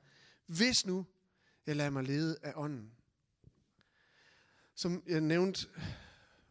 hvis 0.45 0.85
nu 0.85 1.05
jeg 1.65 1.75
lader 1.75 1.89
mig 1.89 2.03
lede 2.03 2.37
af 2.41 2.53
ånden. 2.55 2.91
Som 4.75 5.03
jeg 5.07 5.21
nævnte 5.21 5.67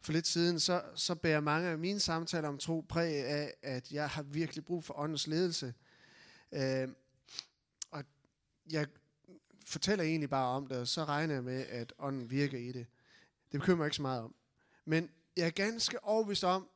for 0.01 0.11
lidt 0.11 0.27
siden, 0.27 0.59
så, 0.59 0.83
så 0.95 1.15
bærer 1.15 1.39
mange 1.39 1.69
af 1.69 1.77
mine 1.77 1.99
samtaler 1.99 2.49
om 2.49 2.57
tro 2.57 2.85
præg 2.89 3.25
af, 3.25 3.53
at 3.61 3.91
jeg 3.91 4.09
har 4.09 4.23
virkelig 4.23 4.65
brug 4.65 4.83
for 4.83 4.99
åndens 4.99 5.27
ledelse. 5.27 5.73
Øh, 6.51 6.89
og 7.91 8.03
jeg 8.71 8.87
fortæller 9.65 10.05
egentlig 10.05 10.29
bare 10.29 10.47
om 10.47 10.67
det, 10.67 10.77
og 10.77 10.87
så 10.87 11.05
regner 11.05 11.33
jeg 11.33 11.43
med, 11.43 11.65
at 11.67 11.93
ånden 11.99 12.31
virker 12.31 12.57
i 12.57 12.71
det. 12.71 12.87
Det 13.51 13.59
bekymrer 13.59 13.83
jeg 13.83 13.87
ikke 13.87 13.95
så 13.95 14.01
meget 14.01 14.21
om. 14.21 14.35
Men 14.85 15.09
jeg 15.37 15.47
er 15.47 15.51
ganske 15.51 16.03
overbevist 16.03 16.43
om, 16.43 16.69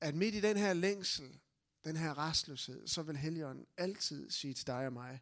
at 0.00 0.14
midt 0.14 0.34
i 0.34 0.40
den 0.40 0.56
her 0.56 0.72
længsel 0.72 1.40
den 1.84 1.96
her 1.96 2.18
restløshed, 2.18 2.88
så 2.88 3.02
vil 3.02 3.16
Helligånden 3.16 3.66
altid 3.76 4.30
sige 4.30 4.54
til 4.54 4.66
dig 4.66 4.86
og 4.86 4.92
mig, 4.92 5.20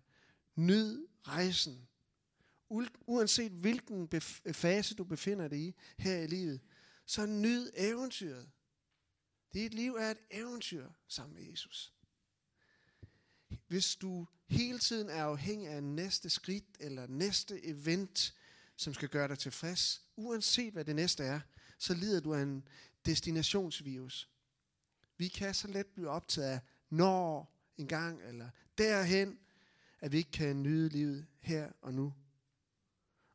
nyd 0.56 1.06
rejsen. 1.22 1.88
Uanset 3.06 3.52
hvilken 3.52 4.20
fase 4.52 4.94
du 4.94 5.04
befinder 5.04 5.48
dig 5.48 5.58
i 5.58 5.74
her 5.98 6.16
i 6.16 6.26
livet, 6.26 6.60
så 7.06 7.26
nyd 7.26 7.70
eventyret. 7.74 8.50
Dit 9.52 9.74
liv 9.74 9.94
er 9.94 10.10
et 10.10 10.18
eventyr 10.30 10.90
sammen 11.08 11.34
med 11.34 11.50
Jesus. 11.50 11.94
Hvis 13.66 13.96
du 13.96 14.26
hele 14.48 14.78
tiden 14.78 15.08
er 15.08 15.24
afhængig 15.24 15.68
af 15.68 15.82
næste 15.82 16.30
skridt 16.30 16.64
eller 16.80 17.06
næste 17.06 17.64
event, 17.64 18.34
som 18.80 18.94
skal 18.94 19.08
gøre 19.08 19.28
dig 19.28 19.38
tilfreds, 19.38 20.02
uanset 20.16 20.72
hvad 20.72 20.84
det 20.84 20.96
næste 20.96 21.24
er, 21.24 21.40
så 21.78 21.94
lider 21.94 22.20
du 22.20 22.34
af 22.34 22.42
en 22.42 22.68
destinationsvirus. 23.06 24.30
Vi 25.16 25.28
kan 25.28 25.54
så 25.54 25.68
let 25.68 25.86
blive 25.86 26.08
optaget 26.08 26.48
af 26.48 26.60
når 26.90 27.54
en 27.76 27.86
gang, 27.86 28.22
eller 28.22 28.50
derhen, 28.78 29.38
at 29.98 30.12
vi 30.12 30.18
ikke 30.18 30.30
kan 30.30 30.62
nyde 30.62 30.88
livet 30.88 31.26
her 31.40 31.72
og 31.80 31.94
nu. 31.94 32.14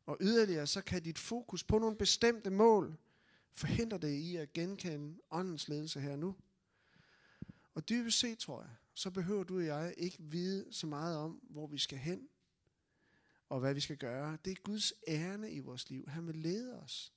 Og 0.06 0.16
yderligere, 0.20 0.66
så 0.66 0.80
kan 0.80 1.02
dit 1.02 1.18
fokus 1.18 1.64
på 1.64 1.78
nogle 1.78 1.96
bestemte 1.96 2.50
mål 2.50 2.98
forhindre 3.52 3.98
dig 3.98 4.18
i 4.18 4.36
at 4.36 4.52
genkende 4.52 5.18
åndens 5.30 5.68
ledelse 5.68 6.00
her 6.00 6.12
og 6.12 6.18
nu. 6.18 6.36
Og 7.74 7.88
dybest 7.88 8.18
set, 8.18 8.38
tror 8.38 8.60
jeg, 8.60 8.70
så 8.94 9.10
behøver 9.10 9.44
du 9.44 9.56
og 9.56 9.64
jeg 9.64 9.94
ikke 9.96 10.16
vide 10.20 10.72
så 10.72 10.86
meget 10.86 11.16
om, 11.16 11.40
hvor 11.50 11.66
vi 11.66 11.78
skal 11.78 11.98
hen, 11.98 12.28
og 13.48 13.60
hvad 13.60 13.74
vi 13.74 13.80
skal 13.80 13.96
gøre. 13.96 14.38
Det 14.44 14.50
er 14.50 14.62
Guds 14.62 14.92
ærne 15.08 15.50
i 15.50 15.58
vores 15.58 15.90
liv. 15.90 16.08
Han 16.08 16.26
vil 16.26 16.36
lede 16.36 16.80
os. 16.82 17.12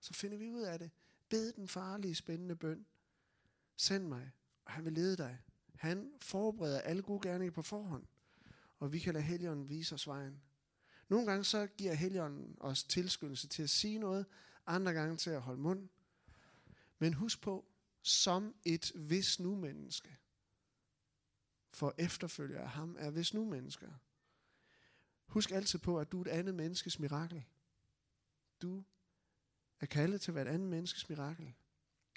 Så 0.00 0.14
finder 0.14 0.38
vi 0.38 0.50
ud 0.50 0.62
af 0.62 0.78
det. 0.78 0.90
Bed 1.28 1.52
den 1.52 1.68
farlige, 1.68 2.14
spændende 2.14 2.56
bøn. 2.56 2.86
Send 3.76 4.06
mig, 4.06 4.30
og 4.64 4.72
han 4.72 4.84
vil 4.84 4.92
lede 4.92 5.16
dig. 5.16 5.38
Han 5.74 6.12
forbereder 6.20 6.80
alle 6.80 7.02
gode 7.02 7.28
gerninger 7.28 7.52
på 7.52 7.62
forhånd, 7.62 8.06
og 8.78 8.92
vi 8.92 8.98
kan 8.98 9.14
lade 9.14 9.24
Helligånden 9.24 9.68
vise 9.68 9.94
os 9.94 10.06
vejen. 10.06 10.42
Nogle 11.08 11.26
gange 11.26 11.44
så 11.44 11.66
giver 11.66 11.94
Helligånden 11.94 12.56
os 12.60 12.84
tilskyndelse 12.84 13.48
til 13.48 13.62
at 13.62 13.70
sige 13.70 13.98
noget, 13.98 14.26
andre 14.66 14.92
gange 14.92 15.16
til 15.16 15.30
at 15.30 15.42
holde 15.42 15.60
mund. 15.60 15.88
Men 16.98 17.14
husk 17.14 17.40
på, 17.40 17.66
som 18.02 18.54
et 18.64 18.92
hvis 18.94 19.40
nu 19.40 19.54
menneske. 19.54 20.16
For 21.70 21.94
efterfølger 21.98 22.60
af 22.60 22.68
ham 22.68 22.96
er 22.98 23.10
hvis 23.10 23.34
nu 23.34 23.44
mennesker. 23.44 23.88
Husk 25.28 25.50
altid 25.50 25.78
på, 25.78 25.98
at 25.98 26.12
du 26.12 26.20
er 26.20 26.24
et 26.24 26.30
andet 26.30 26.54
menneskes 26.54 26.98
mirakel. 26.98 27.44
Du 28.62 28.84
er 29.80 29.86
kaldet 29.86 30.20
til 30.20 30.30
at 30.30 30.34
være 30.34 30.44
et 30.44 30.54
andet 30.54 30.68
menneskes 30.68 31.08
mirakel. 31.08 31.54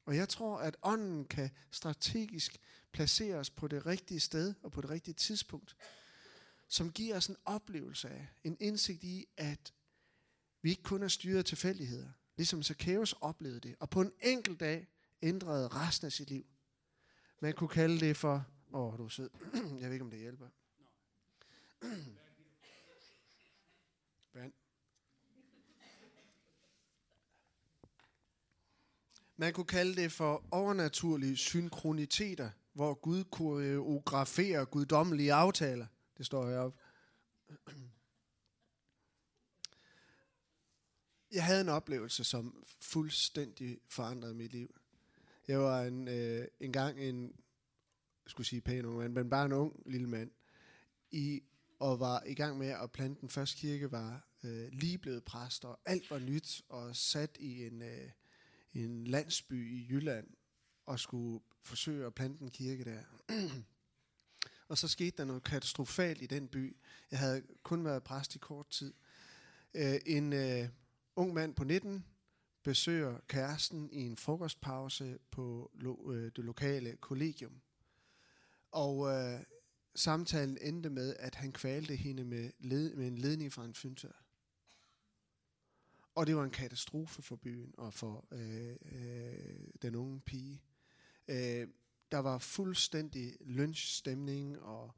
Og 0.05 0.15
jeg 0.15 0.29
tror, 0.29 0.57
at 0.57 0.77
ånden 0.81 1.25
kan 1.25 1.49
strategisk 1.71 2.57
placere 2.91 3.35
os 3.35 3.49
på 3.49 3.67
det 3.67 3.85
rigtige 3.85 4.19
sted 4.19 4.53
og 4.63 4.71
på 4.71 4.81
det 4.81 4.89
rigtige 4.89 5.13
tidspunkt, 5.13 5.75
som 6.67 6.91
giver 6.91 7.15
os 7.15 7.27
en 7.27 7.37
oplevelse 7.45 8.09
af, 8.09 8.27
en 8.43 8.57
indsigt 8.59 9.03
i, 9.03 9.25
at 9.37 9.73
vi 10.61 10.69
ikke 10.69 10.83
kun 10.83 11.03
er 11.03 11.07
styret 11.07 11.37
af 11.37 11.45
tilfældigheder, 11.45 12.09
ligesom 12.37 12.63
Zacchaeus 12.63 13.13
oplevede 13.13 13.59
det, 13.59 13.75
og 13.79 13.89
på 13.89 14.01
en 14.01 14.11
enkelt 14.21 14.59
dag 14.59 14.87
ændrede 15.21 15.67
resten 15.67 16.05
af 16.05 16.11
sit 16.11 16.29
liv. 16.29 16.45
Man 17.39 17.53
kunne 17.53 17.69
kalde 17.69 17.99
det 17.99 18.17
for, 18.17 18.45
åh, 18.73 18.93
oh, 18.93 18.97
du 18.97 19.05
er 19.05 19.09
sød, 19.09 19.29
jeg 19.79 19.85
ved 19.85 19.91
ikke, 19.91 20.05
om 20.05 20.11
det 20.11 20.19
hjælper. 20.19 20.47
Man 29.41 29.53
kunne 29.53 29.65
kalde 29.65 29.95
det 30.01 30.11
for 30.11 30.45
overnaturlige 30.51 31.37
synkroniteter, 31.37 32.49
hvor 32.73 32.93
Gud 32.93 33.23
koreograferer 33.23 34.65
guddommelige 34.65 35.33
aftaler. 35.33 35.85
Det 36.17 36.25
står 36.25 36.49
heroppe. 36.49 36.79
Jeg 41.31 41.45
havde 41.45 41.61
en 41.61 41.69
oplevelse, 41.69 42.23
som 42.23 42.63
fuldstændig 42.81 43.79
forandrede 43.89 44.33
mit 44.33 44.51
liv. 44.51 44.79
Jeg 45.47 45.59
var 45.59 45.81
en, 45.81 46.07
øh, 46.07 46.47
en 46.59 46.73
gang 46.73 46.99
en, 46.99 47.23
jeg 48.25 48.31
skulle 48.31 48.47
sige 48.47 48.61
pæn 48.61 48.85
ung 48.85 48.97
mand, 48.97 49.13
men 49.13 49.29
bare 49.29 49.45
en 49.45 49.53
ung 49.53 49.83
lille 49.85 50.09
mand, 50.09 50.31
i, 51.11 51.43
og 51.79 51.99
var 51.99 52.23
i 52.23 52.33
gang 52.33 52.57
med 52.57 52.67
at 52.67 52.91
plante 52.91 53.21
den 53.21 53.29
første 53.29 53.57
kirke, 53.57 53.91
var 53.91 54.27
øh, 54.43 54.69
lige 54.71 54.97
blevet 54.97 55.23
præst, 55.23 55.65
og 55.65 55.79
alt 55.85 56.11
var 56.11 56.19
nyt, 56.19 56.61
og 56.69 56.95
sat 56.95 57.37
i 57.39 57.65
en, 57.65 57.81
øh, 57.81 58.09
en 58.73 59.07
landsby 59.07 59.71
i 59.71 59.87
Jylland 59.89 60.27
og 60.85 60.99
skulle 60.99 61.41
forsøge 61.61 62.05
at 62.05 62.13
plante 62.13 62.43
en 62.43 62.51
kirke 62.51 62.83
der. 62.83 63.03
og 64.69 64.77
så 64.77 64.87
skete 64.87 65.17
der 65.17 65.25
noget 65.25 65.43
katastrofalt 65.43 66.21
i 66.21 66.25
den 66.25 66.47
by. 66.47 66.77
Jeg 67.11 67.19
havde 67.19 67.43
kun 67.63 67.85
været 67.85 68.03
præst 68.03 68.35
i 68.35 68.37
kort 68.37 68.69
tid. 68.69 68.93
Uh, 69.73 69.95
en 70.05 70.33
uh, 70.33 70.69
ung 71.15 71.33
mand 71.33 71.55
på 71.55 71.63
19 71.63 72.05
besøger 72.63 73.19
kæresten 73.27 73.89
i 73.91 74.01
en 74.01 74.17
frokostpause 74.17 75.19
på 75.31 75.71
lo, 75.73 75.93
uh, 75.93 76.15
det 76.15 76.37
lokale 76.37 76.95
kollegium. 76.95 77.61
Og 78.71 78.97
uh, 78.97 79.39
samtalen 79.95 80.57
endte 80.61 80.89
med, 80.89 81.15
at 81.19 81.35
han 81.35 81.51
kvalte 81.51 81.95
hende 81.95 82.23
med, 82.23 82.51
led, 82.59 82.95
med 82.95 83.07
en 83.07 83.17
ledning 83.17 83.53
fra 83.53 83.65
en 83.65 83.73
fyntør. 83.73 84.20
Og 86.15 86.27
det 86.27 86.35
var 86.35 86.43
en 86.43 86.51
katastrofe 86.51 87.21
for 87.21 87.35
byen 87.35 87.73
og 87.77 87.93
for 87.93 88.27
øh, 88.31 88.75
øh, 88.91 89.67
den 89.81 89.95
unge 89.95 90.21
pige. 90.21 90.61
Øh, 91.27 91.67
der 92.11 92.17
var 92.17 92.37
fuldstændig 92.37 93.37
lynchstemning, 93.41 94.59
og 94.59 94.95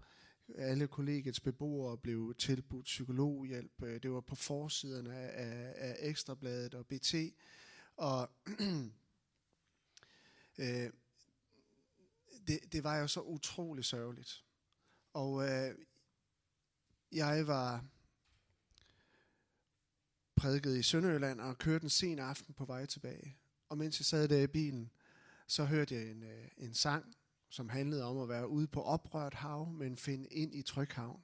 alle 0.56 0.88
kollegets 0.88 1.40
beboere 1.40 1.98
blev 1.98 2.36
tilbudt 2.38 2.86
psykologhjælp. 2.86 3.84
Øh, 3.84 4.04
det 4.04 4.12
var 4.12 4.22
på 4.22 4.36
forsiderne 4.36 5.16
af, 5.16 5.46
af, 5.46 5.74
af 5.78 5.96
Ekstrabladet 6.00 6.74
og 6.74 6.88
BT. 6.88 7.16
Og 7.98 8.30
øh, 10.60 10.92
det, 12.48 12.60
det 12.72 12.84
var 12.84 12.98
jo 12.98 13.08
så 13.08 13.22
utrolig 13.22 13.86
sørgeligt. 13.86 14.46
Og 15.14 15.50
øh, 15.50 15.76
jeg 17.12 17.48
var 17.48 17.86
prædikede 20.36 20.80
i 20.80 20.84
Sønderjylland 20.84 21.42
og 21.42 21.58
kørte 21.58 21.84
en 21.84 21.90
sen 21.90 22.20
aften 22.20 22.54
på 22.54 22.66
vej 22.66 22.86
tilbage. 22.86 23.38
Og 23.70 23.78
mens 23.78 24.00
jeg 24.00 24.06
sad 24.06 24.28
der 24.28 24.42
i 24.42 24.48
bilen, 24.48 24.92
så 25.48 25.66
hørte 25.66 25.96
jeg 25.96 26.12
en, 26.12 26.24
øh, 26.24 26.48
en 26.58 26.74
sang, 26.74 27.16
som 27.50 27.70
handlede 27.70 28.04
om 28.04 28.18
at 28.18 28.30
være 28.30 28.48
ude 28.48 28.68
på 28.68 28.82
oprørt 28.82 29.34
hav, 29.34 29.70
men 29.70 29.98
finde 29.98 30.28
ind 30.28 30.56
i 30.56 30.62
tryghavn. 30.62 31.24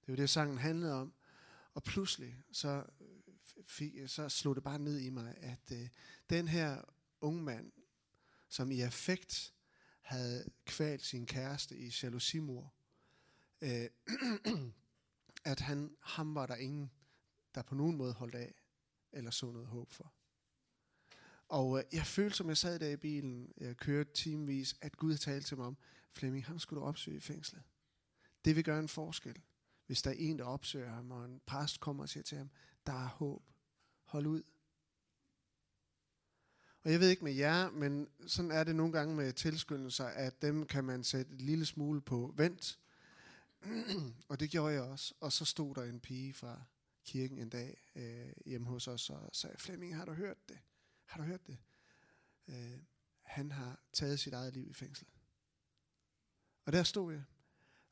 Det 0.00 0.06
Det 0.06 0.12
var 0.12 0.16
det, 0.16 0.30
sangen 0.30 0.58
handlede 0.58 0.94
om. 0.94 1.12
Og 1.74 1.82
pludselig, 1.82 2.36
så, 2.52 2.84
øh, 3.00 3.06
fik, 3.66 3.92
så 4.06 4.28
slog 4.28 4.54
det 4.54 4.64
bare 4.64 4.78
ned 4.78 4.98
i 4.98 5.10
mig, 5.10 5.34
at 5.36 5.72
øh, 5.72 5.88
den 6.30 6.48
her 6.48 6.82
unge 7.20 7.42
mand, 7.42 7.72
som 8.48 8.70
i 8.70 8.80
affekt 8.80 9.54
havde 10.00 10.44
kvalt 10.64 11.04
sin 11.04 11.26
kæreste 11.26 11.76
i 11.76 11.92
jalousimor, 12.02 12.74
øh, 13.60 13.86
at 15.52 15.60
han, 15.60 15.96
ham 16.00 16.34
var 16.34 16.46
der 16.46 16.56
ingen, 16.56 16.90
der 17.54 17.62
på 17.62 17.74
nogen 17.74 17.96
måde 17.96 18.12
holdt 18.12 18.34
af, 18.34 18.54
eller 19.12 19.30
så 19.30 19.46
noget 19.46 19.68
håb 19.68 19.92
for. 19.92 20.12
Og 21.48 21.78
øh, 21.78 21.84
jeg 21.92 22.06
følte, 22.06 22.36
som 22.36 22.48
jeg 22.48 22.56
sad 22.56 22.78
der 22.78 22.88
i 22.88 22.96
bilen, 22.96 23.52
jeg 23.56 23.76
kørte 23.76 24.12
timevis, 24.12 24.76
at 24.80 24.96
Gud 24.96 25.16
talte 25.16 25.48
til 25.48 25.56
mig 25.56 25.66
om, 25.66 25.76
Flemming, 26.12 26.46
ham 26.46 26.58
skulle 26.58 26.80
du 26.80 26.86
opsøge 26.86 27.16
i 27.16 27.20
fængslet. 27.20 27.62
Det 28.44 28.56
vil 28.56 28.64
gøre 28.64 28.78
en 28.78 28.88
forskel, 28.88 29.42
hvis 29.86 30.02
der 30.02 30.10
er 30.10 30.14
en, 30.18 30.38
der 30.38 30.44
opsøger 30.44 30.90
ham, 30.90 31.10
og 31.10 31.24
en 31.24 31.40
præst 31.46 31.80
kommer 31.80 32.02
og 32.02 32.08
siger 32.08 32.24
til 32.24 32.38
ham, 32.38 32.50
der 32.86 32.92
er 32.92 33.08
håb. 33.08 33.42
Hold 34.04 34.26
ud. 34.26 34.42
Og 36.84 36.92
jeg 36.92 37.00
ved 37.00 37.08
ikke 37.08 37.24
med 37.24 37.32
jer, 37.32 37.70
men 37.70 38.08
sådan 38.26 38.50
er 38.50 38.64
det 38.64 38.76
nogle 38.76 38.92
gange 38.92 39.16
med 39.16 39.32
tilskyndelser, 39.32 40.04
at 40.04 40.42
dem 40.42 40.66
kan 40.66 40.84
man 40.84 41.04
sætte 41.04 41.32
et 41.32 41.40
lille 41.40 41.66
smule 41.66 42.00
på 42.00 42.34
vent. 42.36 42.78
og 44.28 44.40
det 44.40 44.50
gjorde 44.50 44.74
jeg 44.74 44.82
også. 44.82 45.14
Og 45.20 45.32
så 45.32 45.44
stod 45.44 45.74
der 45.74 45.82
en 45.82 46.00
pige 46.00 46.34
fra 46.34 46.62
kirken 47.04 47.38
en 47.38 47.48
dag 47.48 47.90
øh, 47.94 48.32
hjemme 48.46 48.66
hos 48.66 48.88
os 48.88 49.10
og 49.10 49.30
sagde, 49.32 49.58
Flemming, 49.58 49.96
har 49.96 50.04
du 50.04 50.12
hørt 50.12 50.48
det? 50.48 50.58
Har 51.04 51.18
du 51.18 51.24
hørt 51.24 51.46
det? 51.46 51.58
Øh, 52.48 52.78
han 53.22 53.50
har 53.50 53.80
taget 53.92 54.20
sit 54.20 54.32
eget 54.32 54.54
liv 54.54 54.70
i 54.70 54.72
fængsel. 54.72 55.06
Og 56.64 56.72
der 56.72 56.82
stod 56.82 57.12
jeg. 57.12 57.24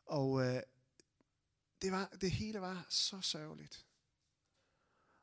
Og 0.04 0.40
øh, 0.46 0.62
det, 1.82 1.92
var, 1.92 2.06
det 2.20 2.30
hele 2.30 2.60
var 2.60 2.86
så 2.90 3.20
sørgeligt. 3.20 3.86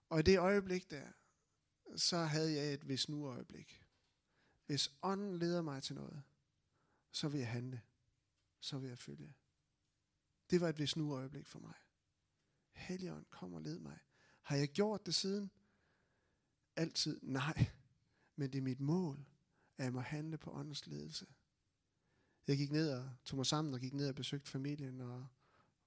Og 0.10 0.20
i 0.20 0.24
det 0.24 0.40
øjeblik 0.40 0.92
der, 0.92 1.12
så 1.96 2.18
havde 2.18 2.54
jeg 2.54 2.74
et 2.74 2.82
hvis 2.82 3.10
nu 3.10 3.28
øjeblik. 3.28 3.82
Hvis 4.66 4.94
ånden 5.02 5.40
leder 5.40 5.62
mig 5.62 5.84
til 5.84 5.96
noget, 5.96 6.24
så 7.12 7.28
vil 7.28 7.40
jeg 7.40 7.50
handle. 7.50 7.82
Så 8.60 8.78
vil 8.78 8.88
jeg 8.88 9.00
følge. 9.00 9.36
Det 10.50 10.62
var 10.62 10.70
et 10.70 10.76
hvis 10.76 10.96
nu 10.96 11.16
øjeblik 11.16 11.48
for 11.48 11.60
mig. 11.60 11.74
Helligånd, 12.76 13.26
kom 13.30 13.54
og 13.54 13.62
led 13.62 13.80
mig. 13.80 13.98
Har 14.42 14.56
jeg 14.56 14.68
gjort 14.68 15.06
det 15.06 15.16
siden? 15.16 15.52
Altid 16.76 17.20
nej. 17.24 17.70
Men 18.36 18.52
det 18.52 18.58
er 18.58 18.62
mit 18.62 18.80
mål, 18.80 19.26
at 19.78 19.84
jeg 19.84 19.94
må 19.94 20.00
handle 20.00 20.38
på 20.38 20.52
åndens 20.52 20.88
ledelse. 20.88 21.28
Jeg 22.48 22.58
gik 22.58 22.72
ned 22.72 22.92
og 22.92 23.10
tog 23.26 23.38
mig 23.38 23.46
sammen 23.46 23.74
og 23.74 23.80
gik 23.80 23.94
ned 23.94 24.10
og 24.10 24.16
besøgte 24.16 24.50
familien 24.52 25.02
og 25.02 25.28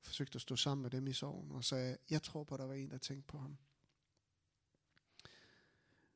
forsøgte 0.02 0.36
at 0.36 0.42
stå 0.42 0.56
sammen 0.56 0.82
med 0.82 0.90
dem 0.90 1.06
i 1.06 1.12
sorgen 1.12 1.50
og 1.50 1.64
sagde, 1.64 1.98
jeg 2.10 2.22
tror 2.22 2.44
på, 2.44 2.54
at 2.54 2.58
der 2.58 2.66
var 2.66 2.74
en, 2.74 2.90
der 2.90 2.98
tænkte 2.98 3.26
på 3.26 3.38
ham. 3.38 3.58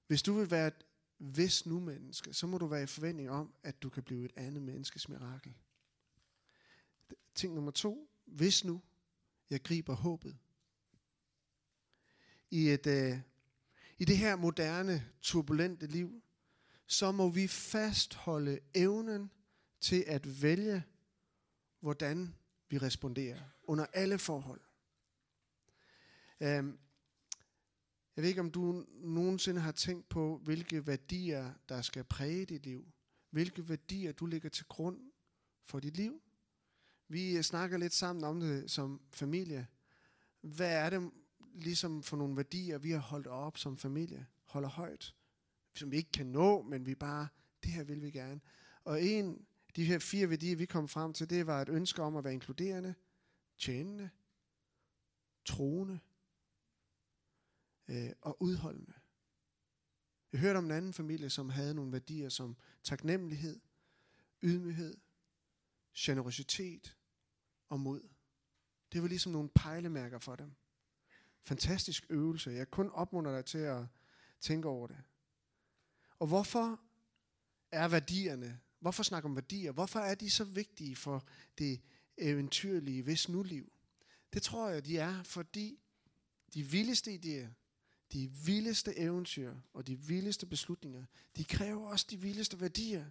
Hvis 0.06 0.22
du 0.22 0.34
vil 0.34 0.50
være 0.50 0.66
et 0.66 0.84
hvis 1.22 1.66
nu 1.66 1.80
menneske, 1.80 2.34
så 2.34 2.46
må 2.46 2.58
du 2.58 2.66
være 2.66 2.82
i 2.82 2.86
forventning 2.86 3.30
om, 3.30 3.54
at 3.62 3.82
du 3.82 3.90
kan 3.90 4.02
blive 4.02 4.24
et 4.24 4.32
andet 4.36 4.62
menneskes 4.62 5.08
mirakel. 5.08 5.54
Ting 7.34 7.54
nummer 7.54 7.70
to. 7.70 8.10
Hvis 8.24 8.64
nu 8.64 8.82
jeg 9.50 9.62
griber 9.62 9.94
håbet. 9.94 10.38
I, 12.52 12.68
et, 12.68 12.86
øh, 12.86 13.18
I 13.98 14.04
det 14.04 14.18
her 14.18 14.36
moderne, 14.36 15.10
turbulente 15.22 15.86
liv, 15.86 16.22
så 16.86 17.12
må 17.12 17.28
vi 17.28 17.46
fastholde 17.46 18.58
evnen 18.74 19.30
til 19.80 20.04
at 20.06 20.42
vælge, 20.42 20.84
hvordan 21.80 22.34
vi 22.68 22.78
responderer 22.78 23.40
under 23.64 23.86
alle 23.92 24.18
forhold. 24.18 24.60
Øhm, 26.40 26.78
jeg 28.16 28.22
ved 28.22 28.28
ikke, 28.28 28.40
om 28.40 28.50
du 28.50 28.84
nogensinde 28.94 29.60
har 29.60 29.72
tænkt 29.72 30.08
på, 30.08 30.40
hvilke 30.44 30.86
værdier, 30.86 31.52
der 31.68 31.82
skal 31.82 32.04
præge 32.04 32.46
dit 32.46 32.66
liv. 32.66 32.92
Hvilke 33.30 33.68
værdier, 33.68 34.12
du 34.12 34.26
lægger 34.26 34.48
til 34.48 34.64
grund 34.64 35.12
for 35.64 35.80
dit 35.80 35.96
liv. 35.96 36.22
Vi 37.08 37.36
øh, 37.36 37.42
snakker 37.42 37.78
lidt 37.78 37.94
sammen 37.94 38.24
om 38.24 38.40
det 38.40 38.70
som 38.70 39.00
familie. 39.10 39.66
Hvad 40.40 40.72
er 40.72 40.90
det 40.90 41.10
ligesom 41.54 42.02
for 42.02 42.16
nogle 42.16 42.36
værdier, 42.36 42.78
vi 42.78 42.90
har 42.90 42.98
holdt 42.98 43.26
op 43.26 43.58
som 43.58 43.76
familie? 43.76 44.26
Holder 44.44 44.68
højt. 44.68 45.14
Som 45.74 45.90
vi 45.90 45.96
ikke 45.96 46.12
kan 46.12 46.26
nå, 46.26 46.62
men 46.62 46.86
vi 46.86 46.94
bare, 46.94 47.28
det 47.62 47.72
her 47.72 47.84
vil 47.84 48.02
vi 48.02 48.10
gerne. 48.10 48.40
Og 48.84 49.02
en 49.02 49.46
af 49.68 49.72
de 49.76 49.84
her 49.84 49.98
fire 49.98 50.30
værdier, 50.30 50.56
vi 50.56 50.66
kom 50.66 50.88
frem 50.88 51.12
til, 51.12 51.30
det 51.30 51.46
var 51.46 51.62
et 51.62 51.68
ønske 51.68 52.02
om 52.02 52.16
at 52.16 52.24
være 52.24 52.32
inkluderende, 52.32 52.94
tjenende, 53.58 54.10
troende 55.44 55.98
øh, 57.88 58.10
og 58.20 58.42
udholdende. 58.42 58.92
Jeg 60.32 60.40
hørte 60.40 60.56
om 60.56 60.64
en 60.64 60.70
anden 60.70 60.92
familie, 60.92 61.30
som 61.30 61.48
havde 61.48 61.74
nogle 61.74 61.92
værdier 61.92 62.28
som 62.28 62.56
taknemmelighed, 62.82 63.60
ydmyghed, 64.42 64.96
generositet 65.96 66.96
og 67.68 67.80
mod. 67.80 68.08
Det 68.92 69.02
var 69.02 69.08
ligesom 69.08 69.32
nogle 69.32 69.48
pejlemærker 69.48 70.18
for 70.18 70.36
dem. 70.36 70.54
Fantastisk 71.44 72.06
øvelse. 72.08 72.50
Jeg 72.50 72.70
kun 72.70 72.90
opmunder 72.90 73.34
dig 73.36 73.44
til 73.44 73.58
at 73.58 73.84
tænke 74.40 74.68
over 74.68 74.86
det. 74.86 74.96
Og 76.18 76.26
hvorfor 76.26 76.80
er 77.70 77.88
værdierne, 77.88 78.60
hvorfor 78.80 79.02
snakke 79.02 79.26
om 79.26 79.36
værdier, 79.36 79.72
hvorfor 79.72 80.00
er 80.00 80.14
de 80.14 80.30
så 80.30 80.44
vigtige 80.44 80.96
for 80.96 81.26
det 81.58 81.80
eventyrlige, 82.18 83.02
hvis 83.02 83.28
nu 83.28 83.42
liv? 83.42 83.72
Det 84.32 84.42
tror 84.42 84.68
jeg, 84.68 84.84
de 84.84 84.98
er, 84.98 85.22
fordi 85.22 85.78
de 86.54 86.62
vildeste 86.62 87.14
idéer, 87.14 87.48
de 88.12 88.28
vildeste 88.28 88.98
eventyr 88.98 89.54
og 89.72 89.86
de 89.86 89.98
vildeste 89.98 90.46
beslutninger, 90.46 91.04
de 91.36 91.44
kræver 91.44 91.88
også 91.88 92.06
de 92.10 92.20
vildeste 92.20 92.60
værdier. 92.60 93.10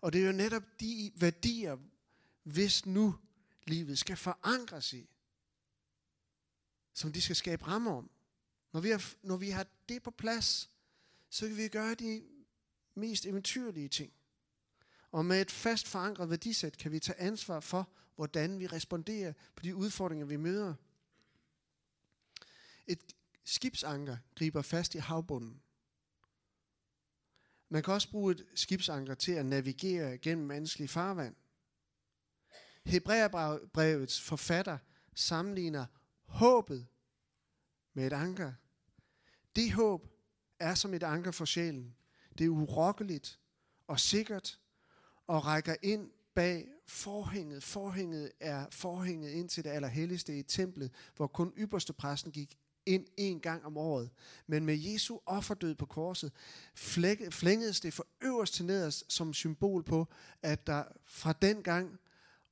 Og 0.00 0.12
det 0.12 0.22
er 0.22 0.26
jo 0.26 0.32
netop 0.32 0.62
de 0.80 1.12
værdier, 1.16 1.76
hvis 2.42 2.86
nu 2.86 3.18
livet 3.64 3.98
skal 3.98 4.16
forankres 4.16 4.92
i, 4.92 5.08
som 6.96 7.12
de 7.12 7.22
skal 7.22 7.36
skabe 7.36 7.66
rammer 7.66 7.92
om. 7.92 8.10
Når 8.72 8.80
vi, 8.80 8.90
har, 8.90 9.14
når 9.22 9.36
vi 9.36 9.50
har 9.50 9.66
det 9.88 10.02
på 10.02 10.10
plads, 10.10 10.70
så 11.30 11.48
kan 11.48 11.56
vi 11.56 11.68
gøre 11.68 11.94
de 11.94 12.22
mest 12.94 13.26
eventyrlige 13.26 13.88
ting. 13.88 14.12
Og 15.10 15.24
med 15.24 15.40
et 15.40 15.50
fast 15.50 15.86
forankret 15.86 16.30
værdisæt 16.30 16.78
kan 16.78 16.92
vi 16.92 17.00
tage 17.00 17.20
ansvar 17.20 17.60
for, 17.60 17.88
hvordan 18.14 18.58
vi 18.58 18.66
responderer 18.66 19.32
på 19.56 19.62
de 19.62 19.76
udfordringer, 19.76 20.26
vi 20.26 20.36
møder. 20.36 20.74
Et 22.86 23.16
skibsanker 23.44 24.16
griber 24.34 24.62
fast 24.62 24.94
i 24.94 24.98
havbunden. 24.98 25.62
Man 27.68 27.82
kan 27.82 27.94
også 27.94 28.10
bruge 28.10 28.32
et 28.32 28.46
skibsanker 28.54 29.14
til 29.14 29.32
at 29.32 29.46
navigere 29.46 30.18
gennem 30.18 30.48
vanskelig 30.48 30.90
farvand. 30.90 31.34
Hebræerbrevets 32.84 34.20
forfatter 34.20 34.78
sammenligner 35.14 35.86
håbet 36.26 36.86
med 37.94 38.06
et 38.06 38.12
anker. 38.12 38.52
Det 39.56 39.72
håb 39.72 40.08
er 40.60 40.74
som 40.74 40.94
et 40.94 41.02
anker 41.02 41.30
for 41.30 41.44
sjælen. 41.44 41.96
Det 42.38 42.44
er 42.44 42.48
urokkeligt 42.48 43.40
og 43.86 44.00
sikkert 44.00 44.58
og 45.26 45.46
rækker 45.46 45.74
ind 45.82 46.10
bag 46.34 46.68
forhænget. 46.86 47.62
Forhænget 47.62 48.32
er 48.40 48.66
forhænget 48.70 49.30
ind 49.30 49.48
til 49.48 49.64
det 49.64 49.70
allerhelligste 49.70 50.38
i 50.38 50.42
templet, 50.42 50.92
hvor 51.16 51.26
kun 51.26 51.52
ypperste 51.56 51.92
præsten 51.92 52.32
gik 52.32 52.58
ind 52.86 53.06
en 53.16 53.40
gang 53.40 53.64
om 53.64 53.76
året. 53.76 54.10
Men 54.46 54.64
med 54.64 54.78
Jesu 54.78 55.18
offerdød 55.26 55.74
på 55.74 55.86
korset 55.86 56.32
flængedes 57.30 57.80
det 57.80 57.94
fra 57.94 58.04
øverst 58.20 58.54
til 58.54 58.64
nederst 58.64 59.12
som 59.12 59.34
symbol 59.34 59.82
på, 59.82 60.06
at 60.42 60.66
der 60.66 60.84
fra 61.06 61.32
den 61.32 61.62
gang 61.62 61.98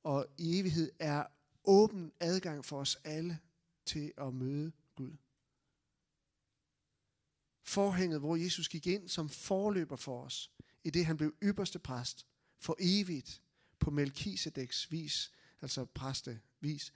og 0.03 0.27
i 0.37 0.59
evighed 0.59 0.91
er 0.99 1.23
åben 1.63 2.11
adgang 2.19 2.65
for 2.65 2.79
os 2.79 2.97
alle 3.03 3.39
til 3.85 4.11
at 4.17 4.33
møde 4.33 4.71
Gud. 4.95 5.11
Forhænget, 7.63 8.19
hvor 8.19 8.35
Jesus 8.35 8.69
gik 8.69 8.87
ind 8.87 9.09
som 9.09 9.29
forløber 9.29 9.95
for 9.95 10.23
os, 10.23 10.51
i 10.83 10.89
det 10.89 11.05
han 11.05 11.17
blev 11.17 11.33
ypperste 11.43 11.79
præst 11.79 12.27
for 12.59 12.75
evigt 12.79 13.41
på 13.79 13.91
Melkisedeks 13.91 14.91
vis, 14.91 15.31
altså 15.61 15.85
præstevis. 15.85 16.93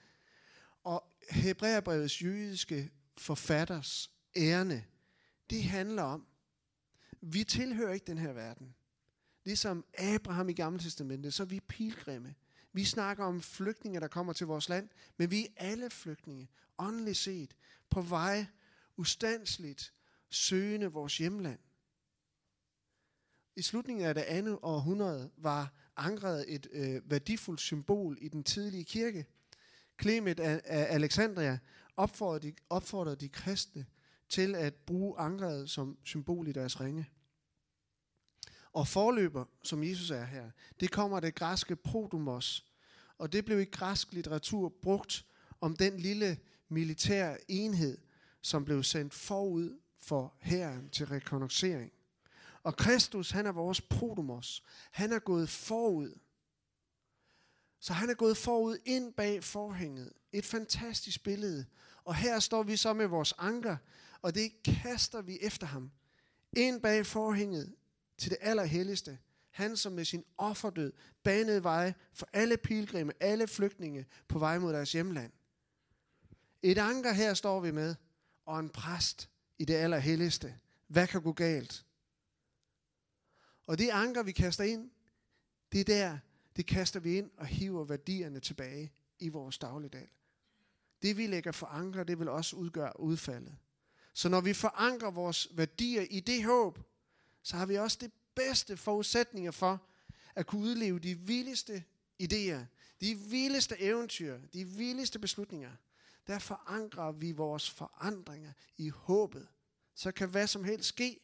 Og 0.83 1.13
Hebræerbrevets 1.29 2.23
jødiske 2.23 2.91
forfatters 3.17 4.11
ærne, 4.35 4.85
det 5.49 5.63
handler 5.63 6.03
om, 6.03 6.27
vi 7.21 7.43
tilhører 7.43 7.93
ikke 7.93 8.07
den 8.07 8.17
her 8.17 8.33
verden. 8.33 8.75
Ligesom 9.45 9.85
Abraham 9.97 10.49
i 10.49 10.53
Gamle 10.53 10.79
Testamentet, 10.79 11.33
så 11.33 11.43
er 11.43 11.47
vi 11.47 11.59
pilgrimme. 11.59 12.35
Vi 12.73 12.85
snakker 12.85 13.23
om 13.23 13.41
flygtninge, 13.41 13.99
der 13.99 14.07
kommer 14.07 14.33
til 14.33 14.47
vores 14.47 14.69
land, 14.69 14.89
men 15.17 15.31
vi 15.31 15.45
er 15.45 15.49
alle 15.55 15.89
flygtninge, 15.89 16.49
åndeligt 16.79 17.17
set, 17.17 17.55
på 17.89 18.01
vej 18.01 18.45
ustandsligt 18.97 19.93
søgende 20.29 20.87
vores 20.87 21.17
hjemland. 21.17 21.59
I 23.55 23.61
slutningen 23.61 24.05
af 24.05 24.15
det 24.15 24.21
andet 24.21 24.59
århundrede 24.61 25.31
var 25.37 25.73
ankret 25.95 26.55
et 26.55 26.67
øh, 26.71 27.11
værdifuldt 27.11 27.61
symbol 27.61 28.17
i 28.21 28.27
den 28.27 28.43
tidlige 28.43 28.83
kirke. 28.83 29.25
Clement 30.01 30.39
af, 30.39 30.61
af 30.65 30.93
Alexandria 30.95 31.59
opfordrede 31.97 32.47
de, 32.47 32.53
opfordrede 32.69 33.15
de 33.15 33.29
kristne 33.29 33.85
til 34.29 34.55
at 34.55 34.75
bruge 34.75 35.19
ankeret 35.19 35.69
som 35.69 35.97
symbol 36.03 36.47
i 36.47 36.51
deres 36.51 36.81
ringe. 36.81 37.09
Og 38.73 38.87
forløber, 38.87 39.45
som 39.63 39.83
Jesus 39.83 40.11
er 40.11 40.25
her, 40.25 40.51
det 40.79 40.91
kommer 40.91 41.19
det 41.19 41.35
græske 41.35 41.75
prodomos, 41.75 42.65
og 43.17 43.33
det 43.33 43.45
blev 43.45 43.59
i 43.59 43.65
græsk 43.65 44.13
litteratur 44.13 44.69
brugt 44.81 45.25
om 45.61 45.75
den 45.75 45.97
lille 45.97 46.37
militær 46.69 47.37
enhed, 47.47 47.97
som 48.41 48.65
blev 48.65 48.83
sendt 48.83 49.13
forud 49.13 49.79
for 49.99 50.33
herren 50.39 50.89
til 50.89 51.05
rekognoscering. 51.05 51.91
Og 52.63 52.75
Kristus, 52.75 53.31
han 53.31 53.45
er 53.45 53.51
vores 53.51 53.81
prodomos. 53.81 54.63
Han 54.91 55.11
er 55.11 55.19
gået 55.19 55.49
forud. 55.49 56.19
Så 57.79 57.93
han 57.93 58.09
er 58.09 58.13
gået 58.13 58.37
forud 58.37 58.77
ind 58.85 59.13
bag 59.13 59.43
forhænget. 59.43 60.13
Et 60.31 60.45
fantastisk 60.45 61.23
billede. 61.23 61.65
Og 62.03 62.15
her 62.15 62.39
står 62.39 62.63
vi 62.63 62.77
så 62.77 62.93
med 62.93 63.05
vores 63.07 63.33
anker, 63.37 63.77
og 64.21 64.35
det 64.35 64.63
kaster 64.63 65.21
vi 65.21 65.37
efter 65.41 65.67
ham. 65.67 65.91
Ind 66.57 66.81
bag 66.81 67.05
forhænget 67.05 67.75
til 68.17 68.29
det 68.29 68.37
allerhelligste. 68.41 69.17
Han 69.51 69.77
som 69.77 69.93
med 69.93 70.05
sin 70.05 70.23
offerdød 70.37 70.93
banede 71.23 71.63
vej 71.63 71.93
for 72.13 72.29
alle 72.33 72.57
pilgrimme, 72.57 73.13
alle 73.19 73.47
flygtninge 73.47 74.05
på 74.27 74.39
vej 74.39 74.59
mod 74.59 74.73
deres 74.73 74.91
hjemland. 74.91 75.31
Et 76.61 76.77
anker 76.77 77.11
her 77.13 77.33
står 77.33 77.59
vi 77.59 77.71
med, 77.71 77.95
og 78.45 78.59
en 78.59 78.69
præst 78.69 79.29
i 79.57 79.65
det 79.65 79.73
allerhelligste. 79.73 80.55
Hvad 80.87 81.07
kan 81.07 81.21
gå 81.21 81.33
galt? 81.33 81.85
Og 83.67 83.77
det 83.77 83.89
anker, 83.89 84.23
vi 84.23 84.31
kaster 84.31 84.63
ind, 84.63 84.89
det 85.71 85.79
er 85.79 85.85
der, 85.85 86.17
det 86.55 86.65
kaster 86.65 86.99
vi 86.99 87.17
ind 87.17 87.31
og 87.37 87.45
hiver 87.45 87.83
værdierne 87.83 88.39
tilbage 88.39 88.91
i 89.19 89.29
vores 89.29 89.57
dagligdag. 89.57 90.09
Det 91.01 91.17
vi 91.17 91.27
lægger 91.27 91.51
for 91.51 91.67
anker, 91.67 92.03
det 92.03 92.19
vil 92.19 92.29
også 92.29 92.55
udgøre 92.55 92.99
udfaldet. 92.99 93.55
Så 94.13 94.29
når 94.29 94.41
vi 94.41 94.53
forankrer 94.53 95.11
vores 95.11 95.47
værdier 95.51 96.01
i 96.01 96.19
det 96.19 96.43
håb, 96.43 96.79
så 97.43 97.57
har 97.57 97.65
vi 97.65 97.75
også 97.75 97.97
det 98.01 98.11
bedste 98.35 98.77
forudsætninger 98.77 99.51
for 99.51 99.87
at 100.35 100.47
kunne 100.47 100.61
udleve 100.61 100.99
de 100.99 101.19
vildeste 101.19 101.83
idéer, 102.23 102.59
de 103.01 103.15
vildeste 103.15 103.81
eventyr, 103.81 104.39
de 104.53 104.65
vildeste 104.65 105.19
beslutninger. 105.19 105.71
Der 106.29 106.39
forankrer 106.39 107.11
vi 107.11 107.31
vores 107.31 107.69
forandringer 107.69 108.53
i 108.77 108.89
håbet. 108.89 109.47
Så 109.95 110.11
kan 110.11 110.29
hvad 110.29 110.47
som 110.47 110.63
helst 110.63 110.89
ske. 110.89 111.19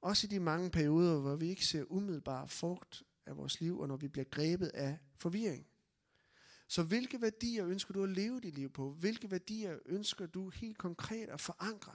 Også 0.00 0.26
i 0.26 0.30
de 0.30 0.40
mange 0.40 0.70
perioder, 0.70 1.20
hvor 1.20 1.36
vi 1.36 1.48
ikke 1.48 1.66
ser 1.66 1.84
umiddelbar 1.92 2.46
frugt 2.46 3.02
af 3.26 3.36
vores 3.36 3.60
liv, 3.60 3.78
og 3.78 3.88
når 3.88 3.96
vi 3.96 4.08
bliver 4.08 4.24
grebet 4.24 4.68
af 4.68 4.98
forvirring. 5.14 5.66
Så 6.68 6.82
hvilke 6.82 7.20
værdier 7.20 7.66
ønsker 7.66 7.94
du 7.94 8.02
at 8.02 8.08
leve 8.08 8.40
dit 8.40 8.54
liv 8.54 8.70
på? 8.70 8.92
Hvilke 8.92 9.30
værdier 9.30 9.78
ønsker 9.86 10.26
du 10.26 10.48
helt 10.48 10.78
konkret 10.78 11.28
at 11.28 11.40
forankre? 11.40 11.94